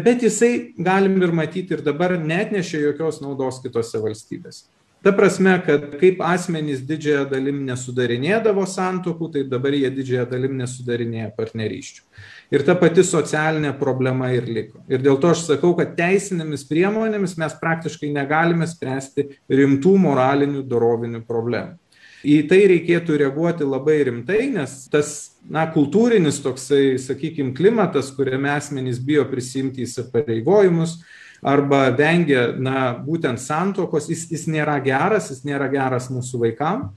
bet 0.00 0.24
jisai 0.24 0.52
galim 0.80 1.20
ir 1.20 1.34
matyti 1.42 1.76
ir 1.76 1.84
dabar 1.84 2.16
neatnešė 2.24 2.80
jokios 2.86 3.20
naudos 3.24 3.60
kitose 3.64 4.00
valstybėse 4.00 4.79
ta 5.02 5.12
prasme 5.16 5.54
kad 5.66 5.86
kaip 6.00 6.20
asmenys 6.24 6.82
didžiąja 6.86 7.24
dalim 7.30 7.62
nesudarinėdavo 7.68 8.66
santuokų 8.68 9.30
taip 9.36 9.50
dabar 9.52 9.76
jie 9.76 9.88
didžiąja 9.94 10.26
dalim 10.28 10.58
nesudarinėja 10.60 11.30
partnerysčių. 11.36 12.02
Ir 12.50 12.64
ta 12.66 12.74
pati 12.76 13.04
socialinė 13.06 13.72
problema 13.78 14.32
ir 14.34 14.48
liko. 14.50 14.82
Ir 14.90 15.00
dėl 15.04 15.20
to 15.22 15.30
aš 15.32 15.46
sakau 15.46 15.72
kad 15.78 15.94
teisinėmis 15.98 16.66
priemonėmis 16.68 17.36
mes 17.40 17.54
praktiškai 17.60 18.10
negalime 18.12 18.68
spręsti 18.68 19.28
rimtų 19.48 19.94
moralinių 20.04 20.66
dorovinių 20.68 21.22
problemų. 21.28 21.78
Į 22.20 22.42
tai 22.50 22.58
reikėtų 22.68 23.16
reaguoti 23.22 23.64
labai 23.64 24.02
rimtai 24.04 24.50
nes 24.52 24.74
tas 24.92 25.14
na 25.48 25.62
kultūrinis 25.72 26.42
toksai 26.44 26.98
sakykim 27.00 27.54
klimatas 27.56 28.10
kuriame 28.12 28.50
asmenys 28.52 29.00
bijo 29.00 29.24
prisiimti 29.30 29.86
įsipareigojimus 29.86 30.98
arba 31.42 31.88
vengia 31.96 32.50
na 32.58 32.92
būtent 33.00 33.40
santuokos 33.40 34.10
jis 34.10 34.26
jis 34.30 34.46
nėra 34.50 34.76
geras 34.84 35.30
jis 35.32 35.44
nėra 35.44 35.70
geras 35.72 36.10
mūsų 36.12 36.44
vaikam. 36.44 36.90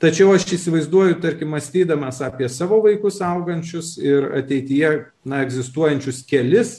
Tačiau 0.00 0.32
aš 0.32 0.46
įsivaizduoju 0.56 1.18
tarkim 1.20 1.50
mąstydamas 1.52 2.22
apie 2.24 2.48
savo 2.48 2.78
vaikus 2.80 3.20
augančius 3.20 3.98
ir 4.00 4.30
ateityje 4.38 4.92
na 5.28 5.42
egzistuojančius 5.44 6.22
kelis 6.28 6.78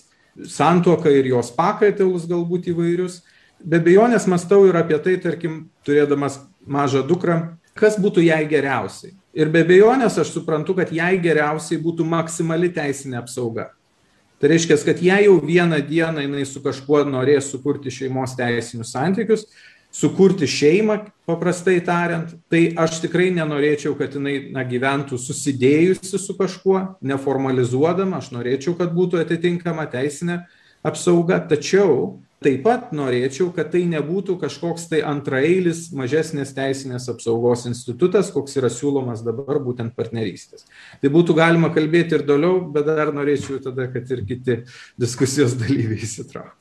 santuoką 0.49 1.11
ir 1.13 1.29
jos 1.29 1.51
pakaitalus 1.53 2.25
galbūt 2.29 2.71
įvairius 2.71 3.19
be 3.61 3.77
abejonės 3.77 4.25
mąstau 4.25 4.65
ir 4.65 4.79
apie 4.79 4.97
tai 5.05 5.19
tarkim 5.21 5.67
turėdamas 5.85 6.39
mažą 6.65 7.03
dukrą 7.05 7.41
kas 7.77 7.99
būtų 8.01 8.23
jai 8.25 8.41
geriausiai. 8.49 9.13
Ir 9.37 9.51
be 9.53 9.61
abejonės 9.63 10.17
aš 10.19 10.33
suprantu 10.33 10.73
kad 10.79 10.89
jai 10.91 11.13
geriausiai 11.21 11.79
būtų 11.83 12.07
maksimali 12.07 12.71
teisinė 12.73 13.21
apsauga 13.21 13.69
tai 14.41 14.53
reiškias 14.55 14.85
kad 14.87 15.01
jei 15.03 15.27
jau 15.27 15.37
vieną 15.45 15.77
dieną 15.85 16.25
jinai 16.25 16.47
su 16.49 16.63
kažkuo 16.63 17.03
norės 17.05 17.51
sukurti 17.53 17.93
šeimos 17.93 18.33
teisinius 18.39 18.95
santykius 18.95 19.45
sukurti 19.91 20.47
šeimą 20.47 20.97
paprastai 21.27 21.81
tariant 21.83 22.31
tai 22.51 22.71
aš 22.79 23.01
tikrai 23.03 23.29
nenorėčiau 23.35 23.93
kad 23.99 24.15
jinai 24.15 24.37
na 24.55 24.63
gyventų 24.67 25.19
susidėjusi 25.19 26.19
su 26.19 26.35
kažkuo 26.39 26.81
neformalizuodama. 27.03 28.21
Aš 28.23 28.31
norėčiau 28.35 28.77
kad 28.79 28.93
būtų 28.95 29.21
atitinkama 29.25 29.85
teisinė 29.91 30.41
apsauga. 30.87 31.41
Tačiau 31.51 32.21
taip 32.41 32.63
pat 32.65 32.89
norėčiau 32.97 33.51
kad 33.53 33.69
tai 33.73 33.83
nebūtų 33.89 34.39
kažkoks 34.41 34.87
tai 34.89 35.03
antraeilis 35.05 35.83
mažesnės 35.93 36.55
teisinės 36.57 37.05
apsaugos 37.13 37.67
institutas 37.69 38.31
koks 38.33 38.57
yra 38.57 38.71
siūlomas 38.73 39.21
dabar 39.25 39.59
būtent 39.61 39.93
partnerystės. 39.97 40.65
Tai 41.03 41.11
būtų 41.13 41.37
galima 41.37 41.69
kalbėti 41.75 42.17
ir 42.17 42.25
toliau 42.25 42.63
bet 42.73 42.89
dar 42.89 43.13
norėčiau 43.13 43.61
tada 43.61 43.85
kad 43.93 44.09
ir 44.09 44.25
kiti 44.25 44.57
diskusijos 44.99 45.53
dalyviai 45.59 46.01
įsitrauktų. 46.01 46.57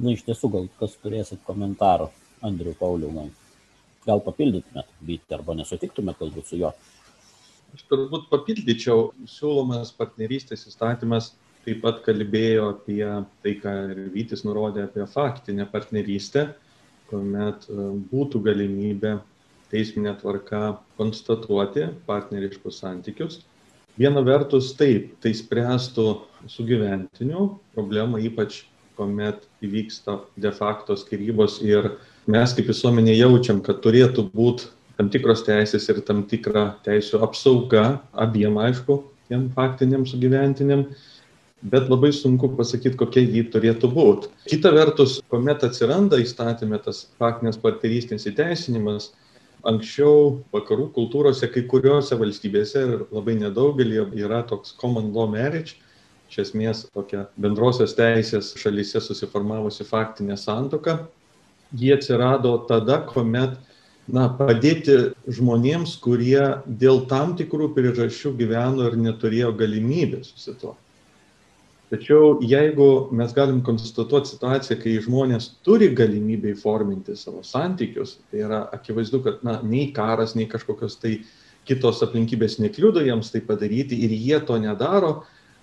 Na 0.00 0.12
iš 0.12 0.26
tiesų 0.28 0.52
gal 0.52 0.68
kas 0.80 0.92
turėsit 1.00 1.40
komentarų 1.48 2.10
andriau 2.44 2.76
pauliau 2.76 3.10
gal 3.16 3.32
gal 4.04 4.22
papildytumėt 4.24 4.92
vytį 5.04 5.36
arba 5.36 5.56
nesutiktumėt 5.56 6.20
galbūt 6.20 6.52
su 6.52 6.60
juo? 6.60 6.74
Aš 7.76 7.84
turbūt 7.88 8.28
papildyčiau 8.28 9.10
siūlomas 9.30 9.92
partnerystės 9.96 10.66
įstatymas 10.68 11.32
taip 11.66 11.82
pat 11.84 12.00
kalbėjo 12.06 12.70
apie 12.74 13.04
tai, 13.42 13.54
ką 13.60 13.74
ir 13.92 14.00
Vytis 14.14 14.44
nurodė 14.46 14.86
apie 14.86 15.06
faktinę 15.10 15.66
partnerystę, 15.70 16.48
kuomet 17.10 17.66
e, 17.68 17.90
būtų 18.10 18.40
galimybė 18.46 19.18
teisminė 19.70 20.16
tvarka 20.20 20.80
konstatuoti 20.98 21.90
partneriškus 22.08 22.80
santykius. 22.82 23.40
Viena 24.00 24.22
vertus 24.24 24.72
taip, 24.78 25.12
tai 25.22 25.34
spręstų 25.36 26.06
sugyventinių 26.50 27.46
problemą, 27.74 28.20
ypač 28.24 28.64
kuomet 28.96 29.46
įvyksta 29.64 30.18
de 30.40 30.52
facto 30.54 30.96
skirybos 30.98 31.60
ir 31.64 31.94
mes 32.30 32.52
kaip 32.56 32.68
visuomenė 32.70 33.16
jaučiam, 33.16 33.60
kad 33.64 33.80
turėtų 33.84 34.26
būti 34.34 34.68
tam 34.98 35.08
tikros 35.12 35.44
teisės 35.46 35.88
ir 35.88 36.02
tam 36.04 36.24
tikra 36.28 36.74
teisų 36.84 37.22
apsauga 37.24 37.84
abiem, 38.12 38.58
aišku, 38.60 38.98
tiem 39.30 39.48
faktiniam 39.56 40.04
sugyventiniam 40.08 40.84
bet 41.62 41.90
labai 41.90 42.12
sunku 42.12 42.48
pasakyt 42.56 42.96
kokia 42.96 43.22
ji 43.26 43.44
turėtų 43.52 43.90
būt. 43.92 44.28
Kita 44.48 44.72
vertus 44.72 45.18
kuomet 45.28 45.64
atsiranda 45.66 46.20
įstatyme 46.22 46.80
tas 46.84 47.04
faktinės 47.20 47.60
partnerystės 47.60 48.24
įteisinimas 48.30 49.10
anksčiau 49.68 50.40
vakarų 50.54 50.88
kultūrose 50.96 51.50
kai 51.52 51.66
kuriose 51.68 52.16
valstybėse 52.16 52.84
ir 52.86 53.06
labai 53.12 53.36
nedaugelyje 53.42 54.08
yra 54.24 54.42
toks 54.48 54.72
common 54.80 55.12
law 55.12 55.28
marriage 55.28 55.76
iš 56.30 56.38
esmės 56.46 56.86
tokia 56.94 57.26
bendrosios 57.36 57.92
teisės 57.98 58.54
šalyse 58.56 59.02
susiformavusi 59.04 59.84
faktinė 59.84 60.38
santuoka 60.40 61.02
ji 61.76 61.92
atsirado 61.92 62.54
tada 62.70 63.02
kuomet 63.10 63.58
na 64.08 64.30
padėti 64.38 65.10
žmonėms 65.28 65.98
kurie 66.02 66.62
dėl 66.64 67.04
tam 67.10 67.36
tikrų 67.36 67.74
priežasčių 67.76 68.32
gyveno 68.40 68.88
ir 68.88 68.96
neturėjo 68.96 69.52
galimybės 69.60 70.32
susituokti 70.32 70.89
tačiau 71.90 72.38
jeigu 72.46 73.10
mes 73.18 73.32
galim 73.34 73.60
konstatuot 73.66 74.28
situaciją 74.30 74.78
kai 74.82 74.94
žmonės 75.02 75.50
turi 75.66 75.90
galimybę 75.98 76.54
įforminti 76.54 77.16
savo 77.18 77.42
santykius 77.46 78.18
tai 78.30 78.44
yra 78.46 78.60
akivaizdu 78.76 79.22
kad 79.24 79.42
na 79.46 79.58
nei 79.66 79.90
karas 79.96 80.36
nei 80.38 80.46
kažkokios 80.50 81.00
tai 81.02 81.16
kitos 81.66 82.02
aplinkybės 82.06 82.60
nekliudo 82.62 83.02
jiems 83.02 83.32
tai 83.34 83.42
padaryti 83.46 83.98
ir 84.06 84.14
jie 84.14 84.38
to 84.46 84.58
nedaro 84.62 85.12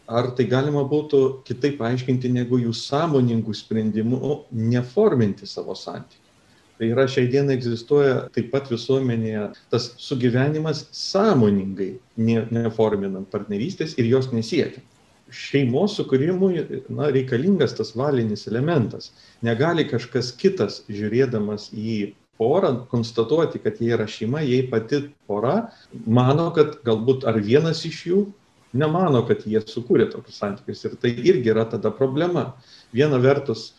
ar 0.07 0.29
tai 0.35 0.47
galima 0.51 0.83
būtų 0.87 1.21
kitaip 1.47 1.79
paaiškinti 1.79 2.31
negu 2.31 2.59
jų 2.59 2.75
sąmoningu 2.75 3.55
sprendimu 3.55 4.41
neforminti 4.51 5.47
savo 5.47 5.75
santykių. 5.75 6.23
Tai 6.77 6.91
yra 6.93 7.07
šiai 7.09 7.27
dienai 7.31 7.55
egzistuoja 7.57 8.27
taip 8.35 8.51
pat 8.53 8.67
visuomenėje 8.69 9.47
tas 9.71 9.89
sugyvenimas 9.97 10.85
sąmoningai 10.93 11.95
ne 12.21 12.43
neforminant 12.53 13.31
partnerystės 13.33 13.97
ir 13.97 14.11
jos 14.11 14.29
nesiekiant 14.35 14.96
šeimos 15.33 15.97
sukūrimui 15.97 16.61
na, 16.93 17.09
reikalingas 17.13 17.75
tas 17.77 17.93
valinis 17.97 18.47
elementas. 18.47 19.11
Negali 19.45 19.87
kažkas 19.89 20.31
kitas, 20.39 20.81
žiūrėdamas 20.91 21.69
į 21.73 22.13
porą, 22.37 22.73
konstatuoti, 22.91 23.61
kad 23.63 23.81
jie 23.81 23.93
yra 23.95 24.07
šeima, 24.09 24.43
jei 24.45 24.67
pati 24.69 25.03
pora 25.27 25.69
mano, 26.05 26.51
kad 26.55 26.77
galbūt 26.85 27.25
ar 27.27 27.39
vienas 27.43 27.83
iš 27.87 28.03
jų 28.09 28.21
nemano, 28.77 29.23
kad 29.27 29.43
jie 29.47 29.61
sukūrė 29.65 30.09
tokius 30.11 30.39
santykius. 30.41 30.85
Ir 30.85 30.95
tai 31.01 31.13
irgi 31.17 31.53
yra 31.53 31.65
tada 31.69 31.91
problema. 31.93 32.51
Viena 32.95 33.19
vertus 33.21 33.71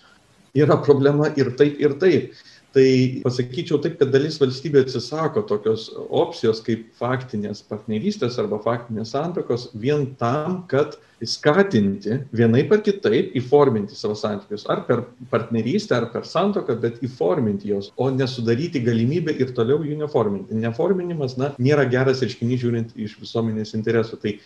yra 0.57 0.79
problema 0.83 1.31
ir 1.39 1.53
taip, 1.59 1.79
ir 1.81 1.95
taip 2.03 2.33
tai 2.77 3.21
pasakyčiau 3.25 3.81
taip 3.83 3.97
kad 4.01 4.11
dalis 4.13 4.37
valstybių 4.41 4.83
atsisako 4.85 5.43
tokios 5.49 5.89
opcijos 5.97 6.61
kaip 6.67 6.85
faktinės 6.99 7.63
partnerystės 7.69 8.37
arba 8.43 8.59
faktinės 8.65 9.15
santuokos 9.15 9.71
vien 9.85 10.05
tam 10.21 10.63
kad 10.71 10.99
skatinti 11.25 12.21
vienaip 12.37 12.75
ar 12.77 12.83
kitaip 12.85 13.33
įforminti 13.41 13.97
savo 13.99 14.15
santykius. 14.19 14.67
Ar 14.71 14.85
per 14.87 15.03
partnerystę 15.33 15.97
ar 15.97 16.11
per 16.13 16.29
santuoką 16.29 16.77
bet 16.85 17.01
įforminti 17.03 17.73
juos 17.73 17.91
o 17.97 18.11
ne 18.15 18.29
sudaryti 18.29 18.85
galimybę 18.85 19.35
ir 19.41 19.55
toliau 19.57 19.81
jų 19.87 19.99
neforminti. 20.05 20.61
Neforminimas 20.61 21.39
na 21.41 21.55
nėra 21.59 21.89
geras 21.91 22.23
reiškinys 22.23 22.63
žiūrint 22.63 22.95
iš 23.01 23.17
visuomenės 23.25 23.75
interesų. 23.81 24.21
Tai 24.23 24.37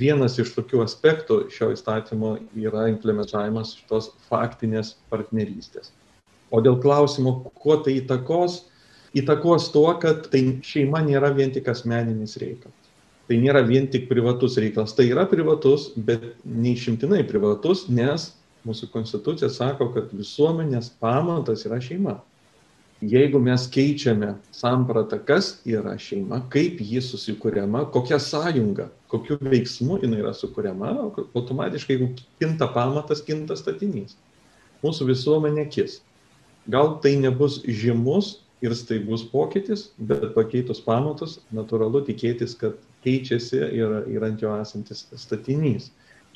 vienas 0.00 0.40
iš 0.40 0.56
tokių 0.56 0.82
aspektų 0.88 1.44
šio 1.52 1.70
įstatymo 1.76 2.36
yra 2.58 2.88
implementavimas 2.90 3.76
šitos 3.78 4.10
faktinės 4.32 4.96
partnerystės 5.12 5.94
O 6.50 6.60
dėl 6.64 6.80
klausimo, 6.82 7.36
kuo 7.62 7.76
tai 7.84 8.00
įtakos, 8.00 8.64
įtakos 9.16 9.70
tuo, 9.74 9.88
kad 10.02 10.26
tai 10.32 10.42
šeima 10.66 11.02
nėra 11.06 11.30
vien 11.36 11.52
tik 11.54 11.70
asmeninis 11.70 12.36
reikalas. 12.42 12.76
Tai 13.30 13.38
nėra 13.38 13.62
vien 13.62 13.86
tik 13.86 14.08
privatus 14.10 14.56
reikalas. 14.58 14.96
Tai 14.98 15.06
yra 15.06 15.22
privatus, 15.30 15.92
bet 15.94 16.32
neišimtinai 16.42 17.22
privatus, 17.28 17.84
nes 17.86 18.32
mūsų 18.66 18.90
konstitucija 18.90 19.50
sako, 19.52 19.92
kad 19.94 20.10
visuomenės 20.10 20.90
pamatas 21.00 21.62
yra 21.68 21.78
šeima. 21.82 22.18
Jeigu 23.00 23.38
mes 23.40 23.62
keičiame 23.72 24.34
sampratą, 24.52 25.16
kas 25.24 25.54
yra 25.64 25.94
šeima, 25.96 26.42
kaip 26.52 26.82
ji 26.84 27.00
susikūriama, 27.00 27.86
kokia 27.94 28.18
sąjunga, 28.20 28.90
kokiu 29.08 29.38
veiksmu 29.40 30.02
jinai 30.02 30.20
yra 30.20 30.34
sukūriama, 30.36 30.90
automatiškai, 31.30 31.96
jeigu 31.96 32.10
kinta 32.42 32.68
pamatas, 32.74 33.22
kinta 33.24 33.56
statinys. 33.56 34.18
Mūsų 34.84 35.08
visuomenė 35.14 35.64
kis 35.72 36.00
gal 36.68 36.98
tai 37.02 37.16
nebus 37.16 37.62
žymus 37.64 38.40
ir 38.60 38.74
staigus 38.76 39.24
pokytis 39.24 39.88
bet 39.98 40.34
pakeitus 40.34 40.82
pamatus 40.84 41.38
natūralu 41.54 42.04
tikėtis 42.08 42.56
kad 42.60 42.76
keičiasi 43.04 43.60
ir 43.80 43.96
ir 44.12 44.26
ant 44.26 44.42
jo 44.42 44.52
esantis 44.60 45.06
statinys. 45.16 45.90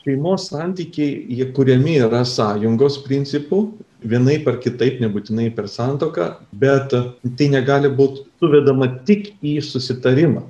Šeimos 0.04 0.50
santykiai 0.50 1.24
jie 1.32 1.46
kuriami 1.56 1.98
yra 2.04 2.24
sąjungos 2.28 2.98
principu 3.06 3.60
vienaip 4.04 4.48
ar 4.48 4.58
kitaip 4.60 5.00
nebūtinai 5.00 5.48
per 5.56 5.68
santuoką 5.68 6.28
bet 6.60 6.92
tai 7.38 7.48
negali 7.52 7.88
būt 7.88 8.24
suvedama 8.40 8.90
tik 9.08 9.32
į 9.40 9.58
susitarimą. 9.64 10.44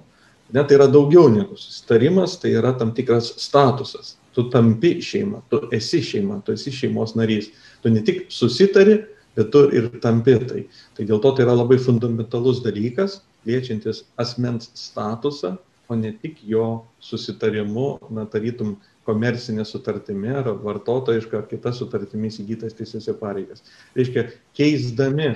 Ne 0.54 0.62
tai 0.62 0.76
yra 0.78 0.87
daugiau 0.90 1.30
negu 1.30 1.58
susitarimas 1.58 2.37
tai 2.38 2.54
yra 2.58 2.74
tam 2.78 2.92
tikras 2.94 3.32
statusas. 3.42 4.16
Tu 4.34 4.48
tampi 4.50 4.96
šeima 5.02 5.42
tu 5.50 5.60
esi 5.74 6.02
šeima 6.02 6.40
tu 6.46 6.54
esi 6.54 6.70
šeimos 6.74 7.14
narys. 7.18 7.50
Tu 7.82 7.90
ne 7.90 8.02
tik 8.02 8.26
susitari 8.34 9.00
bet 9.36 9.50
tu 9.52 9.64
ir 9.74 9.90
tampi 10.02 10.36
tai. 10.48 10.64
Tai 10.96 11.06
dėl 11.08 11.20
to 11.22 11.32
tai 11.34 11.46
yra 11.46 11.56
labai 11.56 11.78
fundamentalus 11.82 12.62
dalykas, 12.64 13.20
liečiantis 13.48 14.04
asmens 14.20 14.70
statusą, 14.78 15.56
o 15.88 15.96
ne 15.98 16.14
tik 16.22 16.40
jo 16.48 16.84
susitarimu, 17.04 17.88
na, 18.14 18.24
tarytum, 18.30 18.76
komercinė 19.04 19.66
sutartimi 19.68 20.30
ar 20.32 20.48
vartotojiška 20.64 21.42
ar 21.42 21.48
kita 21.50 21.74
sutartimi 21.76 22.30
įgytas 22.32 22.76
teisės 22.78 23.10
ir 23.10 23.18
pareigas. 23.20 23.60
Reiškia, 23.98 24.30
keisdami 24.56 25.34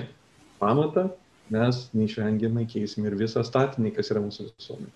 pamatą, 0.61 1.11
mes 1.53 1.83
neišvengiamai 1.93 2.65
keisime 2.69 3.11
ir 3.11 3.19
visą 3.19 3.45
statinį, 3.45 3.93
kas 3.93 4.09
yra 4.09 4.25
mūsų 4.25 4.49
visuomenė. 4.49 4.91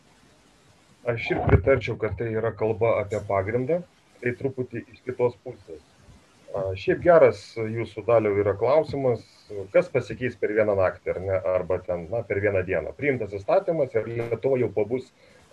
Aš 1.13 1.31
ir 1.35 1.41
pritarčiau, 1.45 1.97
kad 2.01 2.17
tai 2.17 2.31
yra 2.33 2.53
kalba 2.55 2.97
apie 3.03 3.19
pagrindą, 3.27 3.81
tai 4.23 4.33
truputį 4.39 4.85
iš 4.87 5.03
kitos 5.05 5.35
pusės 5.43 5.81
Šiaip 6.53 6.99
geras 7.01 7.39
jūsų 7.57 8.03
daliau 8.05 8.35
yra 8.37 8.53
klausimas, 8.57 9.21
kas 9.73 9.87
pasikeis 9.89 10.35
per 10.37 10.51
vieną 10.53 10.75
naktį, 10.77 11.13
ar 11.13 11.19
ne, 11.21 11.37
arba 11.53 11.79
ten, 11.81 12.03
na, 12.11 12.21
per 12.27 12.41
vieną 12.43 12.61
dieną. 12.67 12.91
Priimtas 12.97 13.31
įstatymas 13.33 13.93
ir 13.97 14.05
Lietuva 14.09 14.59
jau 14.61 14.69
pabus 14.73 15.07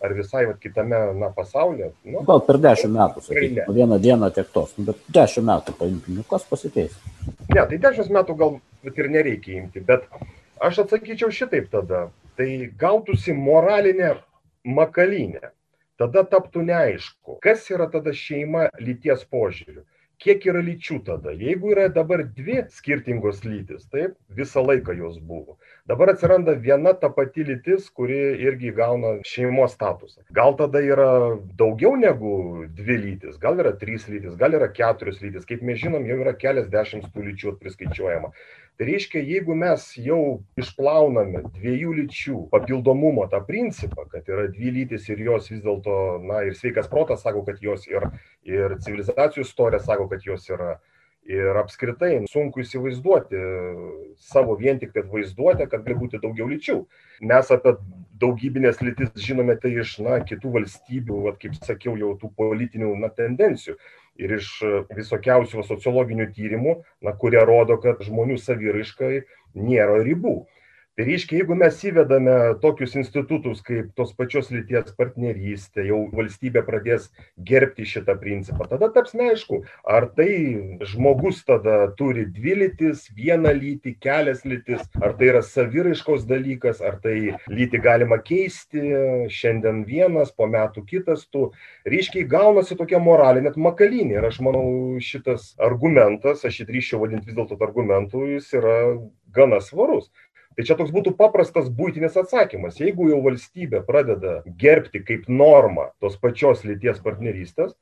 ar 0.05 0.13
visai 0.17 0.45
va, 0.49 0.57
kitame 0.61 0.99
na, 1.17 1.31
pasaulyje. 1.37 1.91
Nu, 2.05 2.25
Gal 2.29 2.43
per 2.45 2.59
dešimt 2.61 2.93
metų, 2.97 3.23
sakykime, 3.25 3.65
vieną 3.77 3.97
dieną 4.01 4.29
tiek 4.37 4.51
tos, 4.53 4.75
nu, 4.77 4.85
bet 4.91 5.01
dešimt 5.17 5.49
metų 5.49 5.77
paimkime, 5.79 6.19
nu, 6.19 6.25
kas 6.29 6.45
pasikeis? 6.49 6.99
Ne, 7.49 7.63
tai 7.63 7.79
dešimt 7.81 8.13
metų 8.17 8.37
gal 8.43 8.59
ir 8.93 9.09
nereikia 9.13 9.57
imti, 9.61 9.81
bet 9.85 10.05
aš 10.61 10.83
atsakyčiau 10.85 11.33
šitaip 11.33 11.71
tada. 11.73 12.09
Tai 12.37 12.49
gautųsi 12.81 13.33
moralinė 13.37 14.15
makalinė. 14.65 15.53
Tada 16.01 16.25
taptų 16.29 16.63
neaišku, 16.65 17.39
kas 17.45 17.67
yra 17.73 17.89
tada 17.93 18.13
šeima 18.17 18.69
lyties 18.81 19.27
požiūriu 19.29 19.85
kiek 20.21 20.45
yra 20.51 20.61
lyčių 20.65 20.99
tada? 21.07 21.33
Jeigu 21.37 21.73
yra 21.75 21.89
dabar 21.93 22.23
dvi 22.37 22.61
skirtingos 22.75 23.41
lytys 23.47 23.87
taip 23.93 24.17
visą 24.37 24.63
laiką 24.67 24.95
jos 24.99 25.19
buvo. 25.19 25.57
Dabar 25.89 26.13
atsiranda 26.13 26.55
viena 26.67 26.93
ta 26.95 27.09
pati 27.11 27.45
lytis 27.49 27.89
kuri 27.97 28.19
irgi 28.45 28.71
įgauna 28.71 29.17
šeimos 29.27 29.75
statusą. 29.79 30.23
Gal 30.37 30.57
tada 30.61 30.83
yra 30.85 31.09
daugiau 31.59 31.97
negu 31.99 32.67
dvi 32.77 32.99
lytys? 33.07 33.41
Gal 33.43 33.59
yra 33.65 33.73
trys 33.81 34.07
lytys? 34.13 34.37
Gal 34.41 34.55
yra 34.59 34.69
keturios 34.77 35.23
lytys? 35.25 35.49
Kaip 35.49 35.65
mes 35.67 35.81
žinom 35.81 36.07
jau 36.09 36.21
yra 36.21 36.37
keliasdešimt 36.39 37.09
tų 37.15 37.31
lyčių 37.31 37.57
priskaičiuojama 37.63 38.35
tai 38.81 38.87
reiškia 38.89 39.21
jeigu 39.29 39.53
mes 39.61 39.83
jau 40.01 40.41
išplauname 40.57 41.43
dviejų 41.53 41.91
lyčių 41.99 42.37
papildomumo 42.49 43.27
tą 43.29 43.43
principą 43.45 44.07
kad 44.09 44.29
yra 44.33 44.47
dvi 44.49 44.73
lytys 44.79 45.05
ir 45.13 45.21
jos 45.27 45.51
vis 45.53 45.61
dėlto 45.61 45.97
na 46.25 46.39
ir 46.49 46.57
sveikas 46.57 46.89
protas 46.89 47.21
sako 47.27 47.43
kad 47.45 47.61
jos 47.61 47.85
ir 47.91 48.09
ir 48.49 48.79
civilizacijų 48.81 49.45
istorija 49.45 49.83
sako 49.85 50.09
kad 50.09 50.25
jos 50.25 50.49
yra 50.49 50.79
ir 51.29 51.61
apskritai 51.61 52.25
sunku 52.31 52.65
įsivaizduoti 52.65 53.45
savo 54.31 54.57
vien 54.57 54.81
tik 54.81 54.95
kad 54.97 55.13
vaizduotę 55.13 55.69
kad 55.69 55.85
gali 55.85 55.99
būti 56.01 56.21
daugiau 56.23 56.49
lyčių. 56.49 56.79
Mes 57.29 57.53
apie 57.53 57.77
daugybines 58.21 58.81
lytis 58.85 59.11
žinome 59.25 59.57
tai 59.61 59.73
iš 59.83 59.97
na 60.05 60.21
kitų 60.27 60.53
valstybių 60.59 61.25
vat 61.27 61.41
kaip 61.43 61.57
sakiau 61.59 61.97
jau 62.01 62.13
tų 62.21 62.31
politinių 62.37 62.93
na 63.01 63.11
tendencijų. 63.17 63.77
Ir 64.21 64.37
iš 64.37 64.49
visokiausių 64.93 65.65
sociologinių 65.65 66.29
tyrimų 66.37 66.75
na 67.07 67.15
kurie 67.17 67.41
rodo 67.47 67.79
kad 67.81 68.03
žmonių 68.05 68.37
saviraiškai 68.43 69.23
nėra 69.57 70.03
ribų 70.05 70.43
tai 71.01 71.07
reiškia 71.09 71.39
jeigu 71.41 71.57
mes 71.57 71.77
įvedame 71.89 72.33
tokius 72.61 72.93
institutus 72.99 73.63
kaip 73.65 73.89
tos 73.97 74.11
pačios 74.13 74.51
lyties 74.53 74.93
partnerystė 74.99 75.87
jau 75.89 76.01
valstybė 76.13 76.61
pradės 76.67 77.07
gerbti 77.49 77.87
šitą 77.89 78.19
principą 78.21 78.67
tada 78.69 78.91
taps 78.93 79.15
neaišku 79.17 79.63
ar 79.89 80.11
tai 80.19 80.29
žmogus 80.91 81.41
tada 81.49 81.87
turi 81.97 82.27
dvi 82.29 82.57
lytis 82.65 83.07
vieną 83.17 83.55
lytį 83.57 83.95
kelias 84.05 84.45
lytis 84.45 84.85
ar 85.01 85.15
tai 85.17 85.31
yra 85.31 85.41
saviraiškos 85.47 86.27
dalykas 86.29 86.83
ar 86.85 86.99
tai 87.01 87.17
lytį 87.49 87.81
galima 87.87 88.21
keisti 88.21 88.85
šiandien 89.33 89.87
vienas 89.89 90.35
po 90.37 90.51
metų 90.51 90.85
kitas 90.91 91.25
tu. 91.33 91.49
Reiškia 91.89 92.27
gaunasi 92.29 92.77
tokia 92.77 93.01
moralinė 93.01 93.55
makalynė 93.57 94.19
ir 94.19 94.29
aš 94.29 94.43
manau 94.45 94.99
šitas 95.01 95.55
argumentas 95.57 96.45
aš 96.45 96.61
jį 96.61 96.69
drįsčiau 96.75 97.01
vadint 97.07 97.25
vis 97.25 97.39
dėlto 97.39 97.57
argumentu 97.65 98.27
jis 98.35 98.53
yra 98.61 98.77
gana 99.31 99.61
svarus 99.63 100.11
tai 100.57 100.67
čia 100.67 100.77
toks 100.79 100.93
būtų 100.95 101.15
paprastas 101.19 101.69
buitinis 101.73 102.19
atsakymas. 102.21 102.81
Jeigu 102.81 103.11
jau 103.11 103.21
valstybė 103.25 103.85
pradeda 103.87 104.41
gerbti 104.61 105.03
kaip 105.07 105.29
normą 105.29 105.91
tos 106.03 106.19
pačios 106.21 106.65
lyties 106.67 107.01
partnerystes 107.05 107.77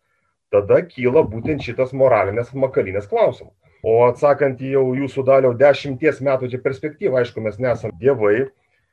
tada 0.52 0.80
kyla 0.86 1.24
būtent 1.28 1.64
šitas 1.64 1.92
moralinės 1.96 2.54
makalynės 2.56 3.08
klausimas. 3.08 3.54
O 3.84 4.00
atsakant 4.08 4.60
į 4.64 4.72
jau 4.74 4.86
jūsų 4.98 5.24
daliau 5.28 5.52
dešimties 5.54 6.22
metų 6.24 6.50
čia 6.52 6.62
perspektyvą 6.62 7.20
aišku 7.20 7.44
mes 7.44 7.60
nesam 7.62 7.92
dievai 8.00 8.48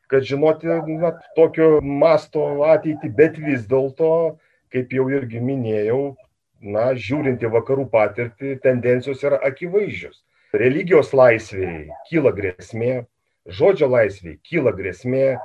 kad 0.07 0.23
žinoti 0.23 0.69
na 0.99 1.15
tokio 1.35 1.79
masto 1.81 2.43
ateitį 2.67 3.09
bet 3.17 3.39
vis 3.41 3.65
dėlto 3.69 4.37
kaip 4.73 4.93
jau 4.93 5.07
irgi 5.09 5.41
minėjau 5.41 6.15
na 6.61 6.91
žiūrint 6.93 7.41
į 7.43 7.51
vakarų 7.53 7.87
patirtį 7.91 8.55
tendencijos 8.63 9.23
yra 9.25 9.39
akivaizdžios. 9.49 10.21
Religijos 10.55 11.11
laisvei 11.13 11.89
kyla 12.09 12.31
grėsmė 12.35 13.05
žodžio 13.45 13.89
laisvei 13.91 14.39
kyla 14.45 14.73
grėsmė 14.75 15.35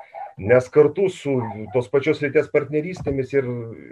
nes 0.41 0.69
kartu 0.69 1.09
su 1.13 1.35
tos 1.75 1.89
pačios 1.93 2.23
lyties 2.25 2.49
partnerystėmis 2.53 3.33
ir 3.35 3.49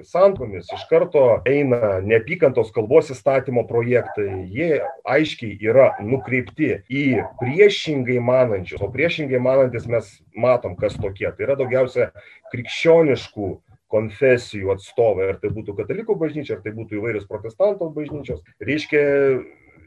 santuokomis 0.08 0.70
iš 0.72 0.86
karto 0.88 1.24
eina 1.48 1.98
neapykantos 2.00 2.72
kalbos 2.72 3.10
įstatymo 3.12 3.66
projektai. 3.68 4.46
Jie 4.48 4.80
aiškiai 5.04 5.58
yra 5.68 5.90
nukreipti 6.00 6.70
į 6.88 7.04
priešingai 7.42 8.16
manančius 8.24 8.80
o 8.84 8.88
priešingai 8.94 9.42
manantys 9.44 9.84
mes 9.92 10.08
matom 10.32 10.76
kas 10.80 10.96
tokie. 10.96 11.28
Tai 11.28 11.50
yra 11.50 11.58
daugiausia 11.60 12.10
krikščioniškų 12.54 13.52
konfesijų 13.92 14.72
atstovai, 14.72 15.30
ar 15.34 15.38
tai 15.42 15.52
būtų 15.52 15.76
katalikų 15.76 16.16
bažnyčia, 16.20 16.56
ar 16.56 16.64
tai 16.64 16.72
būtų 16.76 16.96
įvairios 16.98 17.28
protestantų 17.28 17.88
bažnyčios. 17.92 18.42
Reiškia, 18.60 19.00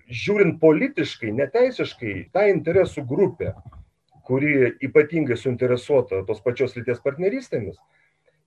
žiūrint 0.10 0.58
politiškai, 0.62 1.30
neteisiškai, 1.38 2.16
ta 2.34 2.48
interesų 2.50 3.06
grupė, 3.08 3.54
kuri 4.28 4.74
ypatingai 4.84 5.38
suinteresuota 5.40 6.24
tos 6.28 6.42
pačios 6.46 6.76
lyties 6.78 7.02
partnerystėmis, 7.04 7.78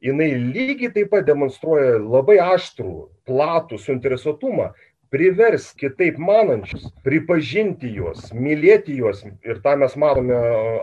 jinai 0.04 0.30
lygiai 0.38 0.92
taip 0.94 1.12
pat 1.14 1.26
demonstruoja 1.28 1.98
labai 2.00 2.40
aštrų, 2.42 2.96
platų 3.28 3.80
suinteresuotumą 3.80 4.72
privers 5.14 5.68
kitaip 5.78 6.16
manančius 6.18 6.88
pripažinti 7.06 7.92
juos, 7.94 8.32
mylėti 8.34 8.96
juos. 8.98 9.22
Ir 9.46 9.60
tą 9.62 9.76
mes 9.78 9.94
matome 10.00 10.38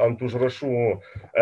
ant 0.05 0.21
užrašų 0.23 0.75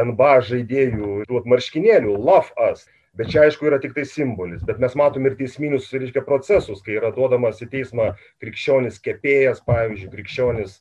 NBA 0.09 0.31
žaidėjų, 0.47 1.11
duot 1.29 1.49
marškinėlių, 1.53 2.15
love 2.17 2.49
us. 2.71 2.87
Bet 3.19 3.29
čia 3.33 3.43
aišku 3.43 3.67
yra 3.67 3.77
tik 3.83 3.93
tai 3.97 4.05
simbolis, 4.07 4.61
bet 4.65 4.79
mes 4.81 4.93
matom 4.97 5.25
ir 5.27 5.35
teisminius, 5.37 5.89
reiškia, 5.91 6.21
procesus, 6.25 6.81
kai 6.85 6.95
yra 6.97 7.09
duodamas 7.13 7.59
į 7.61 7.67
teismą 7.73 8.13
krikščionis 8.41 9.01
kepėjas, 9.05 9.59
pavyzdžiui, 9.67 10.11
krikščionis, 10.13 10.77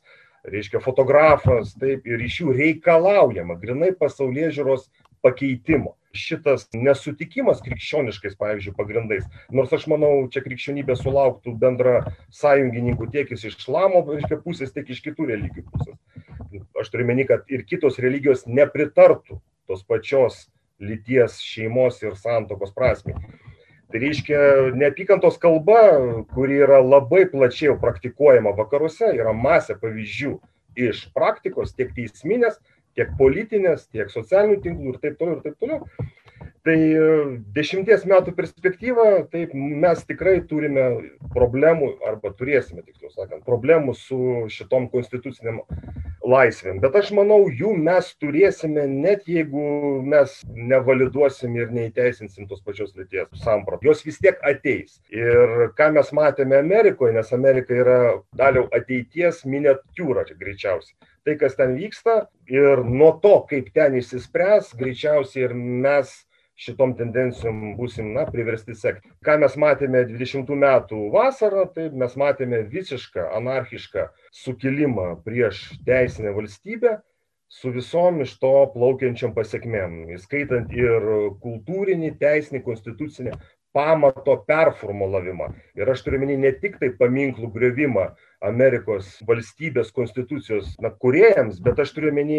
reiškia, 0.53 0.83
fotografas, 0.85 1.75
taip, 1.81 2.07
ir 2.09 2.25
iš 2.25 2.43
jų 2.43 2.57
reikalaujama 2.57 3.59
grinai 3.61 3.93
pasaulyje 3.97 4.53
žiūros 4.59 4.89
pakeitimo 5.25 5.95
šitas 6.17 6.67
nesutikimas 6.75 7.61
krikščioniškais, 7.65 8.37
pavyzdžiui, 8.41 8.75
pagrindais, 8.77 9.27
nors 9.55 9.73
aš 9.77 9.87
manau, 9.91 10.13
čia 10.33 10.43
krikščionybė 10.45 10.97
sulauktų 10.99 11.55
bendra 11.61 11.99
sąjungininkų 12.35 13.11
tiek 13.13 13.33
iš 13.35 13.49
islamo 13.53 14.03
reiškia, 14.09 14.41
pusės, 14.45 14.73
tiek 14.75 14.89
iš 14.89 15.03
kitų 15.05 15.29
religijų 15.33 15.67
pusės. 15.73 15.99
Aš 16.81 16.93
turiu 16.93 17.09
meni, 17.09 17.27
kad 17.29 17.45
ir 17.53 17.65
kitos 17.69 18.01
religijos 18.03 18.47
nepritartų 18.49 19.41
tos 19.69 19.85
pačios 19.85 20.47
lyties 20.81 21.41
šeimos 21.45 22.01
ir 22.05 22.17
santokos 22.17 22.73
prasme. 22.75 23.19
Tai 23.89 24.01
reiškia, 24.03 24.39
neapykantos 24.77 25.39
kalba, 25.41 25.79
kuri 26.35 26.59
yra 26.61 26.83
labai 26.85 27.23
plačiai 27.31 27.77
praktikuojama 27.81 28.53
vakaruose, 28.59 29.15
yra 29.17 29.33
masė 29.33 29.79
pavyzdžių 29.81 30.35
iš 30.89 31.07
praktikos, 31.17 31.73
tiek 31.77 31.95
teisminės, 31.97 32.59
tiek 32.99 33.15
politinės, 33.17 33.87
tiek 33.89 34.11
socialinių 34.13 34.59
tinklų 34.67 34.93
ir 34.93 35.01
taip 35.05 35.17
toliau 35.21 35.39
ir 35.39 35.47
taip 35.47 35.57
toliau. 35.63 35.81
Tai 36.67 36.77
e, 36.77 37.03
dešimties 37.55 38.05
metų 38.09 38.33
perspektyva, 38.37 39.07
taip 39.33 39.53
mes 39.55 40.01
tikrai 40.09 40.39
turime 40.49 40.87
problemų, 41.35 41.93
arba 42.09 42.33
turėsime, 42.39 42.83
tiksliau 42.87 43.13
sakant, 43.15 43.45
problemų 43.47 43.95
su 43.99 44.19
šitom 44.53 44.89
konstituciniam 44.93 45.61
laisvėm. 46.29 46.81
Bet 46.83 46.97
aš 46.99 47.13
manau, 47.17 47.41
jų 47.49 47.73
mes 47.79 48.11
turėsime 48.21 48.87
net 48.91 49.29
jeigu 49.31 50.01
mes 50.05 50.35
nevaliduosim 50.49 51.55
ir 51.57 51.71
neįteisinsim 51.75 52.49
tos 52.51 52.65
pačios 52.67 52.95
lyties 52.99 53.31
sampratą. 53.45 53.87
Jos 53.89 54.05
vis 54.07 54.19
tiek 54.23 54.41
ateis. 54.47 54.99
Ir 55.15 55.71
ką 55.79 55.93
mes 55.97 56.11
matėme 56.17 56.59
Amerikoje, 56.59 57.15
nes 57.17 57.31
Amerika 57.37 57.77
yra 57.77 58.01
daliau 58.37 58.67
ateities 58.75 59.45
miniatūra 59.49 60.27
greičiausiai 60.35 60.97
tai, 61.29 61.37
kas 61.37 61.59
ten 61.59 61.75
vyksta 61.77 62.23
ir 62.49 62.81
nuo 62.87 63.11
to, 63.23 63.35
kaip 63.51 63.69
ten 63.77 63.99
išsispręs, 63.99 64.73
greičiausiai 64.79 65.45
ir 65.45 65.55
mes 65.59 66.15
šitom 66.59 66.95
tendencijom 66.99 67.75
būsim, 67.79 68.13
na, 68.17 68.25
priversti 68.31 68.75
sekti. 68.75 69.13
Ką 69.25 69.39
mes 69.43 69.55
matėme 69.61 70.05
20 70.09 70.51
metų 70.65 71.03
vasarą, 71.15 71.67
tai 71.75 71.89
mes 71.95 72.17
matėme 72.19 72.65
visišką 72.73 73.29
anarchišką 73.39 74.09
sukilimą 74.45 75.13
prieš 75.27 75.63
teisinę 75.87 76.35
valstybę 76.37 76.99
su 77.49 77.71
visom 77.73 78.21
iš 78.25 78.35
to 78.43 78.53
plaukiančiam 78.75 79.33
pasiekmėm, 79.37 80.03
įskaitant 80.19 80.73
ir 80.77 81.07
kultūrinį, 81.45 82.13
teisinį, 82.21 82.61
konstitucinį 82.67 83.33
pamato 83.73 84.35
performulavimą. 84.49 85.49
Ir 85.79 85.89
aš 85.93 86.03
turiu 86.05 86.21
minį 86.23 86.37
ne 86.43 86.53
tik 86.61 86.77
tai 86.83 86.91
paminklų 87.01 87.51
griovimą, 87.55 88.11
Amerikos 88.45 89.17
valstybės 89.27 89.91
konstitucijos 89.95 90.77
na, 90.83 90.93
kuriejams, 91.03 91.59
bet 91.63 91.81
aš 91.83 91.91
turiu 91.97 92.13
menį 92.15 92.39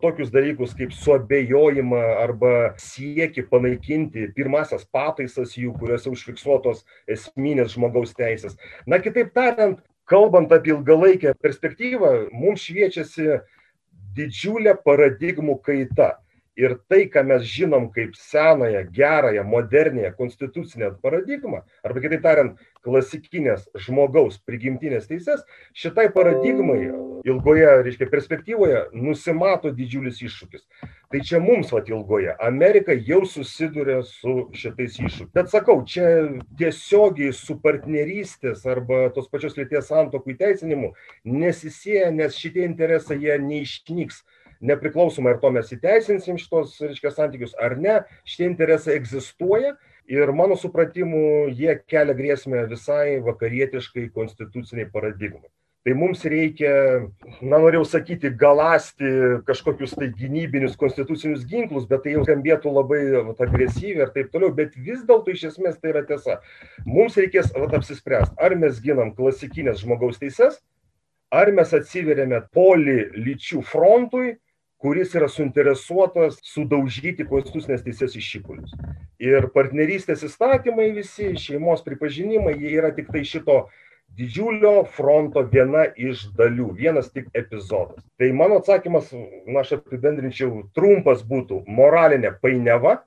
tokius 0.00 0.30
dalykus 0.32 0.72
kaip 0.78 0.94
suabejojimą 0.96 2.00
arba 2.22 2.52
sieki 2.80 3.44
panaikinti 3.50 4.30
pirmasias 4.36 4.86
pataisas 4.88 5.52
jų, 5.58 5.74
kuriuose 5.76 6.08
užfiksuotos 6.14 6.86
esminės 7.12 7.74
žmogaus 7.76 8.16
teisės. 8.16 8.56
Na, 8.88 8.96
kitaip 9.04 9.34
tariant, 9.36 9.82
kalbant 10.08 10.52
apie 10.56 10.72
ilgalaikę 10.72 11.34
perspektyvą, 11.44 12.30
mums 12.32 12.64
šviečiasi 12.64 13.42
didžiulė 14.16 14.78
paradigmų 14.86 15.60
kaita 15.66 16.14
ir 16.56 16.76
tai, 16.88 17.04
ką 17.12 17.22
mes 17.28 17.44
žinom 17.46 17.90
kaip 17.94 18.16
senąją, 18.18 18.84
gerąją, 18.96 19.44
modernėją 19.44 20.12
konstitucinę 20.16 20.90
paradigmą, 21.02 21.62
arba 21.84 22.02
kitaip 22.04 22.24
tariant, 22.24 22.56
klasikinės 22.86 23.66
žmogaus 23.86 24.38
prigimtinės 24.46 25.08
teises, 25.10 25.42
šitai 25.76 26.06
paradigmai 26.14 26.86
ilgoje, 27.26 27.66
reiškia, 27.86 28.08
perspektyvoje 28.12 28.84
nusimato 28.94 29.72
didžiulis 29.74 30.22
iššūkis. 30.22 30.62
Tai 31.10 31.22
čia 31.26 31.40
mums, 31.42 31.72
va, 31.74 31.82
ilgoje, 31.86 32.32
Amerika 32.42 32.94
jau 32.94 33.22
susiduria 33.28 34.00
su 34.06 34.48
šitais 34.56 34.98
iššūkiais. 35.00 35.32
Bet 35.34 35.50
sakau, 35.52 35.80
čia 35.86 36.06
tiesiogiai 36.58 37.34
su 37.34 37.58
partnerystės 37.62 38.64
arba 38.70 39.06
tos 39.14 39.28
pačios 39.32 39.58
lyties 39.58 39.90
santokų 39.90 40.36
įteisinimu 40.36 40.92
nesisėja, 41.26 42.10
nes 42.14 42.38
šitie 42.38 42.66
interesai 42.66 43.20
jie 43.22 43.38
neišnyks 43.42 44.22
nepriklausomai 44.60 45.34
ar 45.34 45.42
to 45.42 45.50
mes 45.54 45.72
įteisinsim 45.76 46.38
šitos, 46.40 46.78
reiškia, 46.84 47.12
santykius 47.14 47.56
ar 47.62 47.76
ne, 47.80 48.00
šitie 48.28 48.48
interesai 48.50 48.96
egzistuoja 49.00 49.74
ir 50.08 50.32
mano 50.32 50.56
supratimu 50.58 51.50
jie 51.50 51.76
kelia 51.90 52.16
grėsmę 52.16 52.64
visai 52.70 53.18
vakarietiškai 53.26 54.08
konstituciniai 54.14 54.90
paradigmai. 54.92 55.48
Tai 55.86 55.92
mums 55.94 56.24
reikia, 56.26 56.70
na, 57.46 57.60
norėjau 57.62 57.84
sakyti, 57.86 58.32
galasti 58.34 59.06
kažkokius 59.46 59.92
tai 59.94 60.08
gynybinius 60.10 60.74
konstitucinius 60.80 61.44
ginklus, 61.46 61.84
bet 61.86 62.02
tai 62.02 62.16
jau 62.16 62.24
skambėtų 62.24 62.72
labai 62.74 62.98
vat, 63.28 63.42
agresyviai 63.44 64.08
ir 64.08 64.10
taip 64.16 64.32
toliau, 64.32 64.50
bet 64.56 64.74
vis 64.74 65.04
dėlto 65.06 65.30
iš 65.30 65.44
esmės 65.52 65.76
tai 65.78 65.92
yra 65.92 66.02
tiesa. 66.08 66.40
Mums 66.88 67.14
reikės 67.20 67.52
vat, 67.54 67.76
apsispręsti, 67.78 68.34
ar 68.34 68.56
mes 68.58 68.80
ginam 68.82 69.12
klasikinės 69.14 69.84
žmogaus 69.84 70.18
teises, 70.18 70.58
ar 71.30 71.52
mes 71.54 71.70
atsiverėme 71.78 72.42
poli 72.50 73.04
lyčių 73.14 73.62
frontui 73.70 74.34
kuris 74.86 75.16
yra 75.18 75.26
suinteresuotas 75.26 76.36
sudaužyti 76.46 77.24
konstitucinės 77.26 77.80
teisės 77.82 78.12
išipulius. 78.20 78.70
Ir 79.18 79.48
partnerystės 79.50 80.22
įstatymai 80.28 80.92
visi, 80.94 81.32
šeimos 81.42 81.82
pripažinimai, 81.82 82.52
jie 82.54 82.76
yra 82.78 82.92
tik 82.94 83.10
tai 83.10 83.24
šito 83.26 83.64
didžiulio 84.14 84.84
fronto 84.94 85.42
viena 85.50 85.88
iš 85.98 86.28
dalių, 86.38 86.68
vienas 86.78 87.10
tik 87.10 87.26
epizodas. 87.34 87.98
Tai 88.14 88.30
mano 88.38 88.60
atsakymas, 88.62 89.10
na 89.50 89.64
aš 89.64 89.74
apibendrinčiau, 89.80 90.62
trumpas 90.78 91.26
būtų 91.26 91.64
moralinė 91.66 92.36
painiava. 92.38 93.00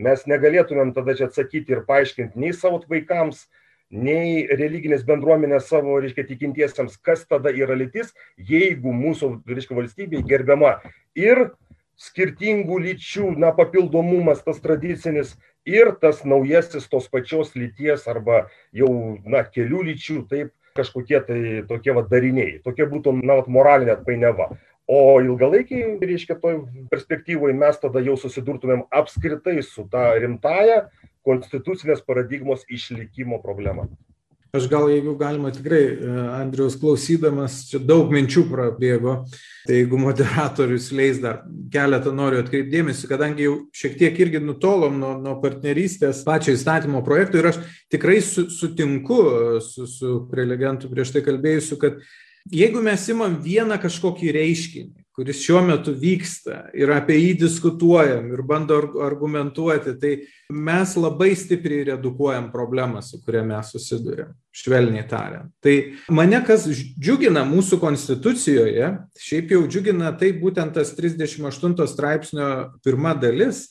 Mes 0.00 0.24
negalėtumėm 0.24 0.94
tada 0.96 1.18
čia 1.18 1.28
atsakyti 1.28 1.76
ir 1.76 1.84
paaiškinti 1.84 2.40
nei 2.40 2.56
savo 2.56 2.80
vaikams, 2.88 3.44
nei 3.90 4.46
religinės 4.46 5.02
bendruomenės 5.06 5.68
savo, 5.70 5.98
reiškia, 6.02 6.24
tikintiesiems, 6.28 6.96
kas 7.02 7.26
tada 7.28 7.50
yra 7.50 7.74
lytis, 7.78 8.14
jeigu 8.38 8.94
mūsų, 8.94 9.32
reiškia, 9.50 9.76
valstybė 9.78 10.22
gerbiama 10.26 10.78
ir 11.18 11.50
skirtingų 12.00 12.78
lyčių, 12.86 13.34
na, 13.36 13.50
papildomumas 13.52 14.40
tas 14.46 14.62
tradicinis 14.62 15.34
ir 15.68 15.92
tas 16.00 16.22
naujasis 16.24 16.88
tos 16.88 17.10
pačios 17.12 17.52
lyties 17.58 18.06
arba 18.08 18.46
jau, 18.72 19.18
na, 19.26 19.44
kelių 19.44 19.84
lyčių, 19.90 20.22
taip, 20.30 20.54
kažkokie 20.78 21.20
tai 21.26 21.40
tokie 21.68 21.92
va 21.92 22.06
dariniai. 22.06 22.60
Tokia 22.64 22.86
būtų, 22.88 23.18
na, 23.20 23.40
moralinė 23.50 23.98
painiava. 24.06 24.52
O 24.90 25.20
ilgalaikiai, 25.22 25.98
reiškia, 26.02 26.38
toj 26.42 26.64
perspektyvoje 26.90 27.54
mes 27.54 27.76
tada 27.78 28.00
jau 28.02 28.16
susidurtumėm 28.18 28.86
apskritai 28.90 29.60
su 29.62 29.84
ta 29.90 30.08
rimtaja 30.18 30.88
konstitucinės 31.26 32.04
paradigmos 32.06 32.64
išlikimo 32.68 33.40
problema. 33.44 33.88
Aš 34.50 34.64
gal, 34.66 34.88
jeigu 34.90 35.12
galima 35.14 35.52
tikrai, 35.54 35.82
e, 35.94 36.12
Andriaus 36.34 36.74
klausydamas, 36.80 37.60
čia 37.70 37.78
daug 37.86 38.08
minčių 38.10 38.42
prabėgo, 38.50 39.12
tai 39.62 39.76
jeigu 39.76 40.00
moderatorius 40.02 40.88
leis 40.90 41.20
dar 41.22 41.44
keletą 41.70 42.10
noriu 42.10 42.40
atkreipdėmėsi, 42.42 43.06
kadangi 43.06 43.46
jau 43.46 43.52
šiek 43.70 43.94
tiek 44.00 44.18
irgi 44.24 44.40
nutolom 44.42 44.96
nuo, 44.98 45.12
nuo 45.22 45.36
partnerystės 45.44 46.24
pačio 46.26 46.56
įstatymo 46.56 47.04
projektų 47.06 47.38
ir 47.38 47.48
aš 47.52 47.60
tikrai 47.94 48.18
su, 48.26 48.48
sutinku 48.50 49.20
su, 49.62 49.86
su 49.86 50.16
prelegentu 50.32 50.90
prieš 50.90 51.14
tai 51.14 51.22
kalbėjusiu, 51.30 51.78
kad 51.78 52.02
jeigu 52.50 52.82
mes 52.82 53.06
imam 53.14 53.38
vieną 53.44 53.78
kažkokį 53.78 54.34
reiškinį, 54.34 54.99
kuris 55.20 55.42
šiuo 55.44 55.60
metu 55.60 55.92
vyksta 56.00 56.70
ir 56.72 56.88
apie 56.94 57.18
jį 57.18 57.32
diskutuojam 57.42 58.30
ir 58.32 58.40
bando 58.48 58.78
argumentuoti, 59.04 59.92
tai 60.00 60.12
mes 60.48 60.94
labai 60.96 61.34
stipriai 61.36 61.90
redukuojam 61.90 62.46
problemą, 62.54 63.02
su 63.04 63.20
kuria 63.20 63.42
mes 63.44 63.68
susidurėm, 63.74 64.30
švelniai 64.62 65.04
tariant. 65.10 65.50
Tai 65.60 65.74
mane 66.16 66.40
kas 66.46 66.64
džiugina 66.72 67.42
mūsų 67.44 67.76
konstitucijoje, 67.82 68.88
šiaip 69.20 69.52
jau 69.52 69.60
džiugina 69.68 70.14
tai 70.16 70.32
būtent 70.40 70.72
tas 70.78 70.94
38 70.96 71.76
straipsnio 71.92 72.48
pirma 72.80 73.12
dalis, 73.12 73.66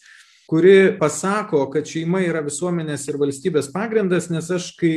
kuri 0.45 0.99
pasako, 1.01 1.63
kad 1.73 1.89
šeima 1.89 2.21
yra 2.27 2.45
visuomenės 2.45 3.09
ir 3.09 3.17
valstybės 3.21 3.73
pagrindas, 3.73 4.29
nes 4.29 4.53
aš 4.53 4.69
kai 4.77 4.93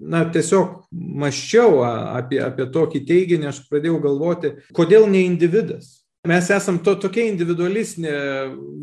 na, 0.00 0.24
tiesiog 0.32 0.82
maščiau 0.90 1.80
apie, 1.84 2.40
apie 2.42 2.66
tokį 2.72 3.04
teiginį, 3.08 3.50
aš 3.50 3.64
pradėjau 3.70 4.00
galvoti, 4.02 4.54
kodėl 4.76 5.08
ne 5.10 5.24
individas. 5.28 6.00
Mes 6.28 6.50
esam 6.52 6.76
to 6.84 6.92
tokia 7.00 7.24
individualistinė 7.30 8.14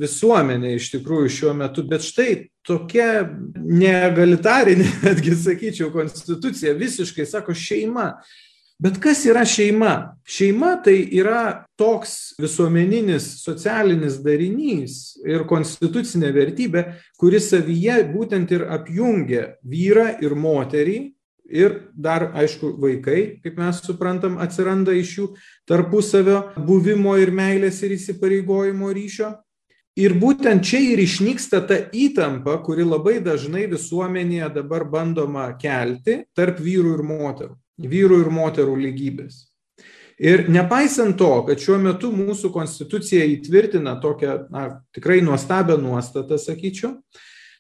visuomenė 0.02 0.72
iš 0.74 0.88
tikrųjų 0.96 1.34
šiuo 1.36 1.52
metu, 1.60 1.84
bet 1.86 2.02
štai 2.02 2.32
tokia 2.66 3.28
neegalitarinė, 3.62 4.88
netgi 5.06 5.36
sakyčiau, 5.38 5.92
konstitucija 5.94 6.74
visiškai 6.78 7.28
sako 7.30 7.54
šeima. 7.54 8.10
Bet 8.78 9.00
kas 9.02 9.24
yra 9.26 9.42
šeima? 9.42 10.14
Šeima 10.28 10.76
tai 10.86 11.00
yra 11.18 11.66
toks 11.80 12.36
visuomeninis 12.38 13.26
socialinis 13.42 14.20
darinys 14.22 15.16
ir 15.26 15.48
konstitucinė 15.50 16.30
vertybė, 16.36 16.84
kuris 17.18 17.50
savyje 17.54 18.04
būtent 18.12 18.54
ir 18.54 18.68
apjungia 18.76 19.48
vyrą 19.66 20.12
ir 20.22 20.38
moterį 20.38 21.00
ir 21.50 21.76
dar, 21.96 22.30
aišku, 22.36 22.76
vaikai, 22.78 23.40
kaip 23.42 23.58
mes 23.58 23.82
suprantam, 23.82 24.38
atsiranda 24.44 24.94
iš 24.94 25.18
jų 25.18 25.28
tarpusavio 25.68 26.42
buvimo 26.68 27.16
ir 27.18 27.32
meilės 27.32 27.82
ir 27.82 27.96
įsipareigojimo 27.98 28.94
ryšio. 28.94 29.34
Ir 29.98 30.14
būtent 30.22 30.62
čia 30.62 30.84
ir 30.92 31.00
išnyksta 31.02 31.64
ta 31.66 31.80
įtampa, 31.90 32.60
kuri 32.62 32.86
labai 32.86 33.18
dažnai 33.26 33.66
visuomenėje 33.72 34.52
dabar 34.60 34.86
bandoma 34.86 35.48
kelti 35.58 36.20
tarp 36.38 36.60
vyrų 36.62 37.00
ir 37.00 37.02
moterų, 37.08 37.56
vyrų 37.78 38.24
ir 38.24 38.34
moterų 38.34 38.76
lygybės. 38.88 39.46
Ir 40.18 40.48
nepaisant 40.50 41.14
to, 41.20 41.30
kad 41.46 41.62
šiuo 41.62 41.78
metu 41.82 42.10
mūsų 42.10 42.50
konstitucija 42.54 43.26
įtvirtina 43.36 44.00
tokią 44.02 44.38
na, 44.50 44.68
tikrai 44.98 45.20
nuostabią 45.22 45.78
nuostatą, 45.78 46.40
sakyčiau, 46.42 46.96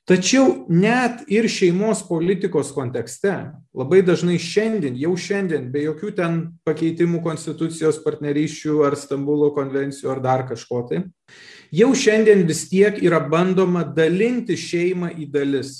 Tačiau 0.08 0.64
net 0.72 1.26
ir 1.28 1.50
šeimos 1.52 2.00
politikos 2.08 2.70
kontekste 2.72 3.34
labai 3.76 4.00
dažnai 4.08 4.38
šiandien, 4.40 4.96
jau 4.96 5.12
šiandien, 5.20 5.66
be 5.74 5.82
jokių 5.84 6.12
ten 6.16 6.38
pakeitimų 6.64 7.20
konstitucijos 7.26 8.00
partnerysčių 8.06 8.86
ar 8.88 8.96
Stambulo 8.96 9.50
konvencijų 9.58 10.14
ar 10.14 10.22
dar 10.24 10.46
kažko 10.48 10.86
tai, 10.88 11.02
jau 11.76 11.90
šiandien 11.92 12.46
vis 12.48 12.64
tiek 12.72 13.02
yra 13.04 13.20
bandoma 13.20 13.84
dalinti 13.84 14.56
šeimą 14.56 15.12
į 15.12 15.28
dalis, 15.34 15.74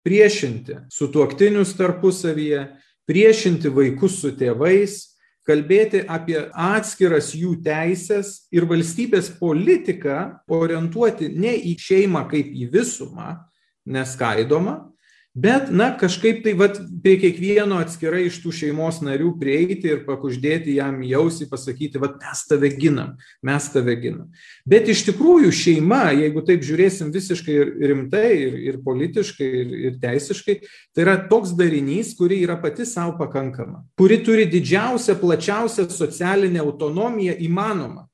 priešinti 0.00 0.78
su 0.88 1.10
tuoktinius 1.12 1.76
tarpusavyje, 1.76 2.64
priešinti 3.08 3.70
vaikus 3.72 4.20
su 4.22 4.32
tėvais, 4.36 5.14
kalbėti 5.44 6.04
apie 6.08 6.38
atskiras 6.50 7.32
jų 7.36 7.58
teisės 7.64 8.46
ir 8.54 8.66
valstybės 8.68 9.28
politiką 9.40 10.18
orientuoti 10.48 11.28
ne 11.36 11.52
į 11.56 11.76
šeimą 11.80 12.24
kaip 12.30 12.48
į 12.48 12.70
visumą, 12.72 13.36
neskaidoma, 13.84 14.93
bet, 15.34 15.70
na, 15.74 15.88
kažkaip 15.98 16.44
tai 16.44 16.54
vat, 16.58 16.78
prie 17.02 17.16
kiekvieno 17.18 17.80
atskirai 17.82 18.22
iš 18.28 18.38
tų 18.44 18.52
šeimos 18.54 19.00
narių 19.04 19.32
prieiti 19.40 19.90
ir 19.90 20.04
pakuždėti 20.06 20.76
jam 20.78 21.00
jausi, 21.04 21.48
pasakyti, 21.50 22.00
vat, 22.02 22.16
mes 22.22 22.44
tave 22.48 22.70
ginam, 22.78 23.16
mes 23.44 23.68
tave 23.74 23.96
ginam. 24.00 24.30
Bet 24.68 24.88
iš 24.92 25.04
tikrųjų 25.10 25.50
šeima, 25.54 26.06
jeigu 26.14 26.44
taip 26.46 26.64
žiūrėsim 26.66 27.10
visiškai 27.14 27.58
rimtai 27.90 28.30
ir, 28.46 28.56
ir 28.70 28.80
politiškai, 28.86 29.50
ir, 29.60 29.76
ir 29.90 30.00
teisiškai, 30.02 30.58
tai 30.94 31.06
yra 31.06 31.18
toks 31.30 31.52
darinys, 31.58 32.14
kuri 32.18 32.40
yra 32.46 32.56
pati 32.62 32.86
savo 32.88 33.18
pakankama, 33.20 33.82
kuri 33.98 34.22
turi 34.24 34.48
didžiausią, 34.50 35.18
plačiausią 35.20 35.90
socialinę 35.90 36.62
autonomiją 36.62 37.38
įmanomą. 37.44 38.08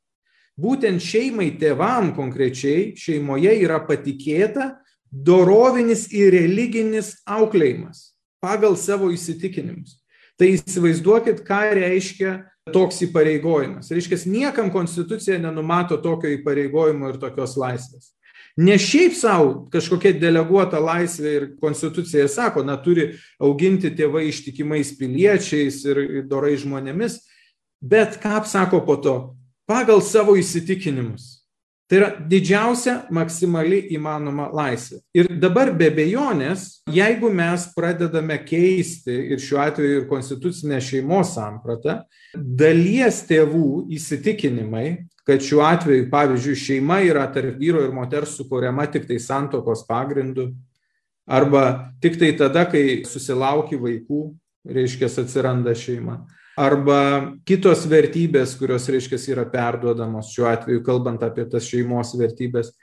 Būtent 0.61 1.01
šeimai, 1.01 1.55
tėvam 1.61 2.11
konkrečiai, 2.17 2.93
šeimoje 2.99 3.55
yra 3.63 3.79
patikėta 3.87 4.75
dorovinis 5.11 6.07
ir 6.15 6.33
religinis 6.35 7.17
auklėjimas 7.27 8.11
pagal 8.41 8.77
savo 8.79 9.11
įsitikinimus. 9.13 9.99
Tai 10.41 10.49
įsivaizduokit, 10.55 11.43
ką 11.45 11.61
reiškia 11.77 12.31
toks 12.73 13.03
įpareigojimas. 13.05 13.91
Reiškia, 13.93 14.23
niekam 14.31 14.71
konstitucija 14.73 15.37
nenumato 15.43 15.99
tokio 16.01 16.31
įpareigojimo 16.39 17.11
ir 17.11 17.19
tokios 17.21 17.59
laisvės. 17.61 18.15
Ne 18.61 18.75
šiaip 18.81 19.15
savo 19.15 19.67
kažkokia 19.73 20.15
deleguota 20.19 20.81
laisvė 20.83 21.35
ir 21.37 21.45
konstitucija 21.61 22.27
sako, 22.29 22.65
na, 22.67 22.77
turi 22.81 23.13
auginti 23.41 23.93
tėvai 23.97 24.27
ištikimais 24.29 24.95
piliečiais 24.99 25.83
ir 25.87 26.01
dorai 26.29 26.57
žmonėmis, 26.61 27.21
bet 27.81 28.19
ką 28.23 28.41
sako 28.49 28.83
po 28.87 28.97
to? 28.97 29.17
Pagal 29.71 30.03
savo 30.03 30.35
įsitikinimus. 30.37 31.40
Tai 31.91 31.99
yra 31.99 32.09
didžiausia 32.23 32.93
maksimali 33.11 33.81
įmanoma 33.97 34.45
laisvė. 34.55 35.01
Ir 35.19 35.27
dabar 35.43 35.73
be 35.75 35.89
bejonės, 35.91 36.85
jeigu 36.87 37.33
mes 37.35 37.65
pradedame 37.75 38.37
keisti 38.47 39.17
ir 39.35 39.43
šiuo 39.43 39.59
atveju 39.65 39.97
ir 39.97 40.07
konstitucinę 40.07 40.79
šeimos 40.87 41.35
sampratą, 41.35 41.97
dalies 42.37 43.25
tėvų 43.27 43.89
įsitikinimai, 43.99 44.85
kad 45.27 45.43
šiuo 45.43 45.65
atveju, 45.67 46.07
pavyzdžiui, 46.15 46.59
šeima 46.63 47.01
yra 47.11 47.27
tarp 47.35 47.59
vyro 47.59 47.83
ir 47.83 47.91
moters 47.97 48.39
sukūriama 48.39 48.87
tik 48.95 49.11
tai 49.11 49.19
santokos 49.19 49.83
pagrindu, 49.91 50.53
arba 51.27 51.91
tik 51.99 52.23
tai 52.23 52.37
tada, 52.39 52.69
kai 52.71 53.03
susilauki 53.03 53.75
vaikų, 53.83 54.29
reiškia, 54.79 55.11
atsiranda 55.25 55.75
šeima 55.75 56.21
arba 56.61 57.01
kitos 57.49 57.87
vertybės, 57.89 58.55
kurios, 58.61 58.89
reiškia, 58.93 59.19
yra 59.33 59.47
perduodamos 59.49 60.33
šiuo 60.35 60.49
atveju, 60.51 60.85
kalbant 60.85 61.23
apie 61.25 61.47
tas 61.49 61.69
šeimos 61.69 62.13
vertybės, 62.21 62.75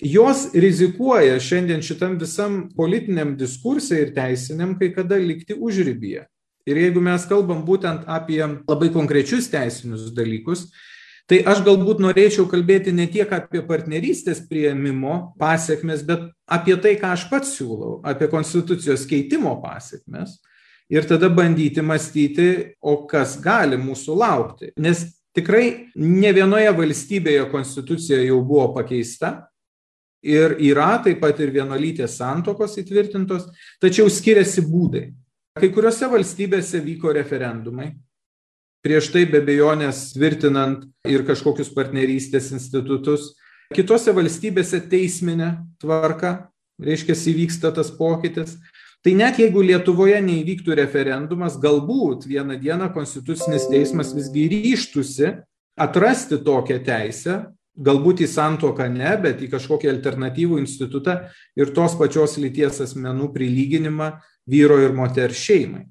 jos 0.00 0.48
rizikuoja 0.56 1.36
šiandien 1.42 1.84
šitam 1.84 2.16
visam 2.20 2.62
politiniam 2.76 3.34
diskursai 3.38 4.06
ir 4.06 4.14
teisiniam 4.16 4.76
kai 4.80 4.92
kada 4.94 5.20
likti 5.20 5.56
užrybyje. 5.56 6.24
Ir 6.68 6.78
jeigu 6.80 7.02
mes 7.04 7.24
kalbam 7.28 7.64
būtent 7.66 8.06
apie 8.08 8.40
labai 8.40 8.90
konkrečius 8.92 9.48
teisinius 9.52 10.10
dalykus, 10.16 10.68
tai 11.28 11.40
aš 11.46 11.62
galbūt 11.66 12.02
norėčiau 12.02 12.46
kalbėti 12.50 12.92
ne 12.92 13.06
tiek 13.10 13.30
apie 13.32 13.62
partnerystės 13.66 14.42
prieimimo 14.48 15.34
pasiekmes, 15.40 16.04
bet 16.06 16.28
apie 16.48 16.76
tai, 16.82 16.96
ką 17.00 17.14
aš 17.16 17.26
pats 17.30 17.52
siūlau, 17.56 17.98
apie 18.06 18.28
konstitucijos 18.32 19.06
keitimo 19.08 19.56
pasiekmes 19.62 20.38
ir 20.90 21.06
tada 21.08 21.30
bandyti 21.30 21.82
mąstyti, 21.82 22.48
o 22.82 23.06
kas 23.10 23.36
gali 23.42 23.78
mūsų 23.80 24.16
laukti. 24.18 24.72
Nes 24.82 25.06
tikrai 25.36 25.90
ne 25.94 26.32
vienoje 26.34 26.72
valstybėje 26.74 27.46
konstitucija 27.52 28.18
jau 28.24 28.40
buvo 28.46 28.72
pakeista 28.74 29.50
ir 30.22 30.56
yra 30.60 30.98
taip 31.04 31.22
pat 31.22 31.38
ir 31.40 31.52
vienolytės 31.54 32.18
santokos 32.20 32.76
įtvirtintos, 32.82 33.48
tačiau 33.80 34.10
skiriasi 34.10 34.66
būdai. 34.66 35.08
Kai 35.60 35.70
kuriuose 35.72 36.08
valstybėse 36.10 36.80
vyko 36.84 37.12
referendumai, 37.16 37.90
prieš 38.84 39.10
tai 39.14 39.24
be 39.28 39.40
bejonės 39.44 40.10
tvirtinant 40.14 40.84
ir 41.08 41.24
kažkokius 41.26 41.72
partnerystės 41.74 42.50
institutus, 42.56 43.32
kitose 43.74 44.14
valstybėse 44.16 44.82
teisminė 44.90 45.52
tvarka, 45.82 46.50
reiškia, 46.80 47.16
įvyksta 47.32 47.72
tas 47.76 47.90
pokytis. 47.92 48.56
Tai 49.00 49.14
net 49.16 49.38
jeigu 49.40 49.62
Lietuvoje 49.64 50.18
neįvyktų 50.20 50.74
referendumas, 50.76 51.54
galbūt 51.60 52.26
vieną 52.28 52.58
dieną 52.60 52.90
Konstitucinis 52.92 53.64
teismas 53.70 54.12
visgi 54.12 54.44
ryštusi 54.52 55.30
atrasti 55.80 56.36
tokią 56.44 56.76
teisę, 56.84 57.36
galbūt 57.80 58.20
į 58.26 58.28
santoką 58.28 58.90
ne, 58.92 59.14
bet 59.22 59.40
į 59.40 59.48
kažkokį 59.54 59.88
alternatyvų 59.94 60.58
institutą 60.60 61.16
ir 61.56 61.72
tos 61.76 61.96
pačios 61.96 62.36
lyties 62.42 62.82
asmenų 62.84 63.30
prilyginimą 63.32 64.10
vyro 64.50 64.76
ir 64.84 64.92
moters 64.92 65.40
šeimai. 65.48 65.86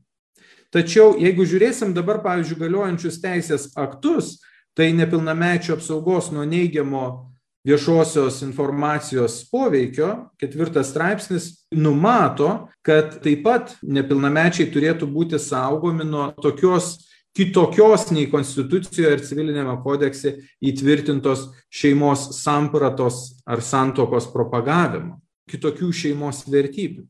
Tačiau 0.70 1.16
jeigu 1.18 1.48
žiūrėsim 1.50 1.96
dabar, 1.98 2.22
pavyzdžiui, 2.22 2.60
galiojančius 2.62 3.18
teisės 3.24 3.72
aktus, 3.74 4.36
tai 4.78 4.92
nepilnamečio 4.94 5.80
apsaugos 5.80 6.30
nuo 6.30 6.46
neigiamo 6.46 7.29
viešosios 7.68 8.42
informacijos 8.46 9.42
poveikio, 9.52 10.30
ketvirtas 10.40 10.90
straipsnis 10.94 11.50
numato, 11.76 12.70
kad 12.86 13.20
taip 13.24 13.44
pat 13.44 13.76
nepilnamečiai 13.84 14.70
turėtų 14.72 15.10
būti 15.12 15.40
saugomi 15.42 16.08
nuo 16.08 16.30
tokios 16.42 16.96
kitokios 17.36 18.10
nei 18.12 18.28
Konstitucijoje 18.32 19.14
ir 19.16 19.24
civilinėme 19.24 19.76
kodekse 19.84 20.36
įtvirtintos 20.66 21.50
šeimos 21.70 22.30
sampratos 22.40 23.40
ar 23.48 23.62
santokos 23.64 24.28
propagavimo, 24.34 25.20
kitokių 25.50 25.92
šeimos 25.94 26.46
vertybių. 26.50 27.06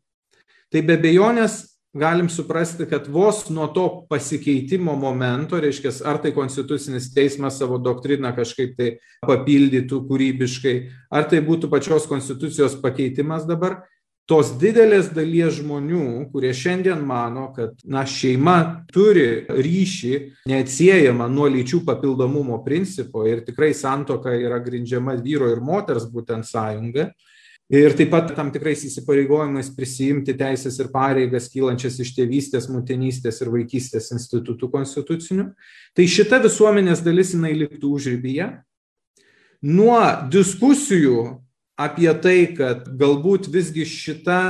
Tai 0.70 0.82
be 0.86 0.98
bejonės 1.02 1.64
galim 2.00 2.30
suprasti, 2.32 2.88
kad 2.90 3.08
vos 3.12 3.44
nuo 3.50 3.68
to 3.76 3.86
pasikeitimo 4.10 4.96
momento, 4.96 5.60
reiškia, 5.60 5.92
ar 6.08 6.22
tai 6.24 6.32
konstitucinis 6.36 7.12
teismas 7.14 7.60
savo 7.60 7.78
doktriną 7.78 8.32
kažkaip 8.38 8.76
tai 8.80 8.90
papildytų 9.28 10.02
kūrybiškai, 10.10 10.76
ar 11.12 11.30
tai 11.30 11.44
būtų 11.46 11.70
pačios 11.72 12.08
konstitucijos 12.10 12.80
pakeitimas 12.82 13.48
dabar, 13.50 13.82
tos 14.30 14.52
didelės 14.62 15.10
dalies 15.14 15.58
žmonių, 15.58 16.30
kurie 16.30 16.52
šiandien 16.54 17.02
mano, 17.06 17.48
kad 17.56 17.74
na, 17.90 18.04
šeima 18.06 18.86
turi 18.94 19.46
ryšį 19.50 20.14
neatsiejama 20.50 21.26
nuo 21.32 21.48
lyčių 21.50 21.82
papildomumo 21.88 22.60
principo 22.66 23.26
ir 23.26 23.42
tikrai 23.48 23.72
santoka 23.74 24.36
yra 24.38 24.62
grindžiama 24.62 25.18
vyro 25.24 25.50
ir 25.50 25.64
moters 25.66 26.06
būtent 26.14 26.46
sąjunga, 26.46 27.10
ir 27.70 27.94
taip 27.98 28.10
pat 28.14 28.32
tam 28.38 28.50
tikrais 28.54 28.82
įsipareigojimais 28.88 29.70
prisiimti 29.76 30.34
teises 30.38 30.80
ir 30.82 30.90
pareigas 30.94 31.50
kylančias 31.54 32.00
iš 32.02 32.16
tėvystės 32.18 32.70
motinystės 32.72 33.42
ir 33.44 33.52
vaikystės 33.54 34.10
institutų 34.16 34.72
konstitucinių 34.74 35.52
tai 35.98 36.08
šita 36.10 36.42
visuomenės 36.46 37.04
dalis 37.06 37.36
jinai 37.36 37.54
liktų 37.60 37.94
užribyje 38.00 38.50
nuo 39.70 40.02
diskusijų 40.34 41.22
apie 41.80 42.12
tai 42.24 42.40
kad 42.58 42.90
galbūt 43.00 43.48
visgi 43.54 43.86
šita 43.88 44.42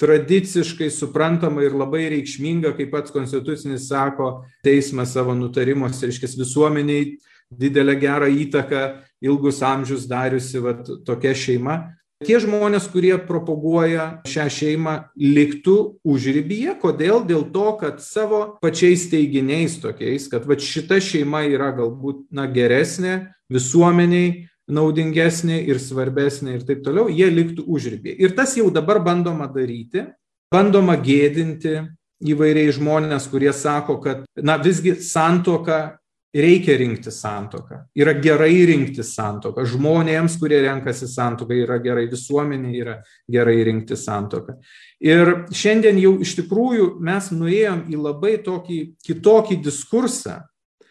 tradiciškai 0.00 0.90
suprantama 0.92 1.64
ir 1.64 1.76
labai 1.76 2.06
reikšminga, 2.12 2.74
kaip 2.76 2.90
pats 2.92 3.12
konstitucinis 3.14 3.88
sako, 3.88 4.44
teismas 4.64 5.14
savo 5.16 5.34
nutarimuose, 5.36 6.04
reiškia, 6.10 6.34
visuomeniai 6.36 7.14
didelę 7.48 7.94
gerą 8.00 8.28
įtaką 8.44 8.82
ilgus 9.24 9.62
amžius 9.64 10.04
dariusi 10.10 10.60
vat, 10.60 10.90
tokia 11.06 11.32
šeima. 11.32 11.78
Tie 12.24 12.38
žmonės, 12.40 12.86
kurie 12.88 13.12
propaguoja 13.28 14.22
šią 14.24 14.46
šeimą, 14.48 14.94
liktų 15.20 15.76
užrybyje. 16.00 16.78
Kodėl? 16.80 17.20
Dėl 17.28 17.44
to, 17.52 17.66
kad 17.76 18.00
savo 18.00 18.56
pačiais 18.64 19.04
teiginiais 19.12 19.76
tokiais, 19.82 20.30
kad 20.32 20.46
vat, 20.48 20.64
šita 20.64 20.96
šeima 21.04 21.44
yra 21.44 21.74
galbūt 21.76 22.24
na, 22.32 22.46
geresnė 22.48 23.34
visuomeniai, 23.52 24.46
naudingesnė 24.66 25.60
ir 25.68 25.76
svarbesnė 25.76 26.56
ir 26.56 26.64
taip 26.66 26.80
toliau, 26.86 27.10
jie 27.12 27.28
liktų 27.28 27.66
užrybėje. 27.68 28.16
Ir 28.24 28.32
tas 28.38 28.56
jau 28.56 28.70
dabar 28.72 29.02
bandoma 29.04 29.50
daryti, 29.52 30.06
bandoma 30.48 30.96
gėdinti 30.96 31.82
įvairiai 32.24 32.72
žmonės, 32.72 33.28
kurie 33.28 33.52
sako, 33.52 34.00
kad, 34.00 34.24
na, 34.40 34.56
visgi 34.56 34.96
santoka 35.04 35.98
reikia 36.42 36.76
rinkti 36.80 37.12
santoką. 37.12 37.78
Yra 37.96 38.14
gerai 38.20 38.64
rinkti 38.68 39.04
santoką. 39.06 39.64
Žmonėms, 39.68 40.36
kurie 40.40 40.60
renkasi 40.64 41.08
santoką, 41.10 41.56
yra 41.56 41.78
gerai, 41.82 42.06
visuomenė 42.10 42.72
yra 42.76 42.96
gerai 43.32 43.56
rinkti 43.68 43.98
santoką. 43.98 44.58
Ir 45.04 45.32
šiandien 45.54 46.00
jau 46.02 46.16
iš 46.24 46.36
tikrųjų 46.40 46.90
mes 47.04 47.30
nuėjom 47.34 47.86
į 47.92 48.00
labai 48.00 48.36
tokį 48.44 48.80
kitokį 49.06 49.60
diskursą, 49.64 50.42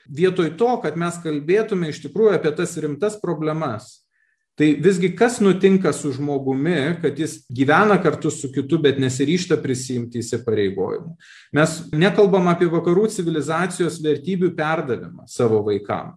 vietoj 0.05 0.53
to, 0.59 0.71
kad 0.83 0.97
mes 0.97 1.17
kalbėtume 1.23 1.89
iš 1.89 2.03
tikrųjų 2.05 2.37
apie 2.37 2.53
tas 2.55 2.77
rimtas 2.81 3.19
problemas. 3.21 4.04
Tai 4.55 4.67
visgi 4.79 5.09
kas 5.15 5.41
nutinka 5.43 5.91
su 5.93 6.13
žmogumi, 6.15 6.95
kad 7.01 7.17
jis 7.19 7.41
gyvena 7.51 7.97
kartu 8.03 8.31
su 8.31 8.47
kitu, 8.55 8.79
bet 8.79 9.01
nesiryšta 9.03 9.57
prisimti 9.59 10.21
įsipareigojimų. 10.23 11.15
Mes 11.59 11.73
nekalbam 11.91 12.47
apie 12.47 12.69
vakarų 12.71 13.09
civilizacijos 13.11 13.99
vertybių 14.03 14.53
perdavimą 14.55 15.27
savo 15.27 15.59
vaikams. 15.65 16.15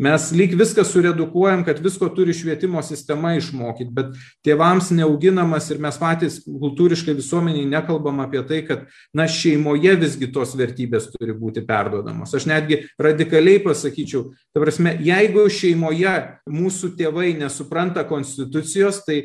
Mes 0.00 0.30
lyg 0.32 0.54
viską 0.56 0.80
suredukuojam, 0.88 1.60
kad 1.64 1.80
visko 1.84 2.08
turi 2.08 2.32
švietimo 2.32 2.80
sistema 2.82 3.34
išmokyti, 3.36 3.90
bet 3.92 4.14
tėvams 4.46 4.88
neauginamas 4.96 5.66
ir 5.68 5.82
mes 5.84 5.98
patys 6.00 6.38
kultūriškai 6.46 7.12
visuomeniai 7.18 7.66
nekalbam 7.68 8.22
apie 8.24 8.40
tai, 8.48 8.62
kad 8.64 8.86
na 9.12 9.26
šeimoje 9.28 9.98
visgi 10.00 10.30
tos 10.32 10.54
vertybės 10.56 11.10
turi 11.12 11.36
būti 11.36 11.66
perduodamos. 11.68 12.32
Aš 12.32 12.48
netgi 12.48 12.80
radikaliai 12.96 13.60
pasakyčiau, 13.66 14.30
ta 14.54 14.64
prasme, 14.64 14.96
jeigu 15.04 15.44
šeimoje 15.52 16.16
mūsų 16.48 16.94
tėvai 16.96 17.34
nesupranta 17.42 18.06
konstitucijos, 18.08 19.04
tai 19.04 19.20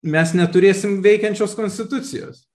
mes 0.00 0.32
neturėsim 0.38 1.02
veikiančios 1.04 1.52
konstitucijos. 1.58 2.46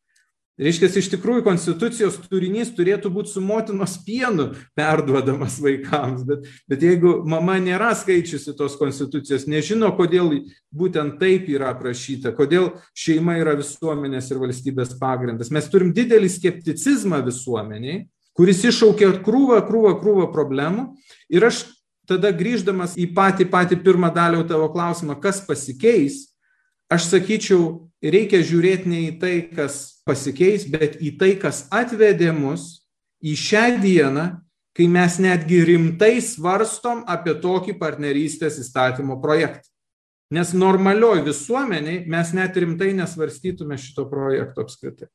Reiškia, 0.60 0.90
iš 1.00 1.08
tikrųjų 1.14 1.46
konstitucijos 1.46 2.18
turinys 2.30 2.74
turėtų 2.76 3.10
būti 3.14 3.32
su 3.32 3.42
motinos 3.42 3.96
pienu 4.04 4.50
perduodamas 4.78 5.56
vaikams, 5.64 6.26
bet, 6.28 6.50
bet 6.70 6.84
jeigu 6.84 7.14
mama 7.26 7.56
nėra 7.64 7.94
skaičiusi 7.98 8.54
tos 8.60 8.76
konstitucijos, 8.80 9.48
nežino, 9.50 9.90
kodėl 9.96 10.34
būtent 10.76 11.16
taip 11.22 11.48
yra 11.50 11.72
aprašyta, 11.72 12.34
kodėl 12.38 12.74
šeima 12.92 13.38
yra 13.40 13.56
visuomenės 13.58 14.28
ir 14.34 14.42
valstybės 14.44 14.98
pagrindas, 15.00 15.54
mes 15.56 15.70
turim 15.72 15.94
didelį 15.96 16.30
skepticizmą 16.36 17.24
visuomeniai, 17.26 18.04
kuris 18.38 18.66
iššaukia 18.68 19.14
krūvą, 19.26 19.62
krūvą, 19.68 19.96
krūvą 20.04 20.28
problemų. 20.36 20.92
Ir 21.32 21.48
aš 21.48 21.64
tada 22.10 22.32
grįždamas 22.36 22.98
į 23.00 23.12
patį 23.16 23.48
patį 23.52 23.80
pirmą 23.86 24.12
dalį 24.14 24.44
tavo 24.50 24.68
klausimą, 24.74 25.16
kas 25.24 25.42
pasikeis, 25.48 26.28
aš 26.92 27.08
sakyčiau, 27.14 27.91
reikia 28.10 28.42
žiūrėti 28.42 28.90
ne 28.90 29.02
į 29.10 29.12
tai, 29.22 29.34
kas 29.54 30.02
pasikeis, 30.08 30.66
bet 30.72 30.98
į 30.98 31.14
tai, 31.22 31.36
kas 31.38 31.68
atvedė 31.70 32.32
mus 32.34 32.82
į 33.22 33.36
šią 33.38 33.66
dieną, 33.84 34.26
kai 34.74 34.88
mes 34.90 35.20
netgi 35.22 35.62
rimtai 35.68 36.16
svarstom 36.24 37.04
apie 37.10 37.36
tokį 37.44 37.76
partnerystės 37.80 38.58
įstatymo 38.64 39.20
projektą. 39.22 39.68
Nes 40.32 40.54
normalioj 40.56 41.26
visuomeniai 41.26 42.06
mes 42.10 42.30
net 42.34 42.56
rimtai 42.56 42.94
nesvarstytume 42.96 43.76
šito 43.78 44.06
projekto 44.08 44.64
apskritai. 44.64 45.10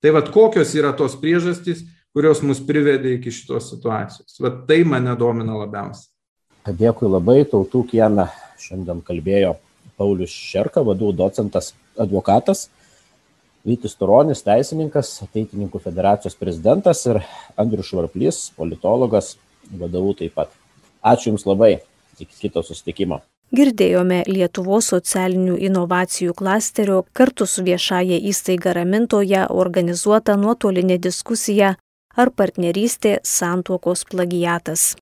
Tai 0.00 0.12
vad 0.16 0.30
kokios 0.32 0.70
yra 0.78 0.94
tos 0.96 1.16
priežastys, 1.20 1.82
kurios 2.14 2.40
mus 2.46 2.62
privedė 2.64 3.16
iki 3.18 3.32
šitos 3.34 3.72
situacijos. 3.74 4.38
Vat 4.40 4.62
tai 4.70 4.84
mane 4.86 5.12
domina 5.18 5.58
labiausiai. 5.58 6.08
Dėkui 6.70 7.10
labai, 7.10 7.42
tautų 7.48 7.82
kiena 7.90 8.28
šiandien 8.60 9.02
kalbėjo 9.02 9.56
Paulius 9.98 10.32
Šerka, 10.32 10.84
vadų 10.86 11.10
docentas, 11.16 11.74
advokatas, 12.00 12.68
Vytis 13.66 13.92
Turonis, 14.00 14.40
teisininkas, 14.40 15.18
ateitininkų 15.26 15.82
federacijos 15.84 16.36
prezidentas 16.40 17.02
ir 17.04 17.18
Andrius 17.60 17.90
Švarplys, 17.90 18.38
politologas, 18.56 19.34
vadovų 19.68 20.14
taip 20.22 20.38
pat. 20.38 20.54
Ačiū 21.04 21.28
Jums 21.34 21.44
labai, 21.44 21.74
iki 22.16 22.46
kito 22.46 22.62
susitikimo. 22.64 23.20
Girdėjome 23.52 24.22
Lietuvos 24.30 24.88
socialinių 24.92 25.58
inovacijų 25.66 26.36
klasterio 26.38 27.02
kartu 27.12 27.48
su 27.50 27.64
viešaja 27.66 28.20
įstaiga 28.30 28.72
ramintoje 28.78 29.42
organizuotą 29.50 30.38
nuotolinę 30.40 31.00
diskusiją 31.02 31.74
ar 32.16 32.30
partnerystė 32.30 33.18
santuokos 33.26 34.06
plagiatas. 34.08 34.94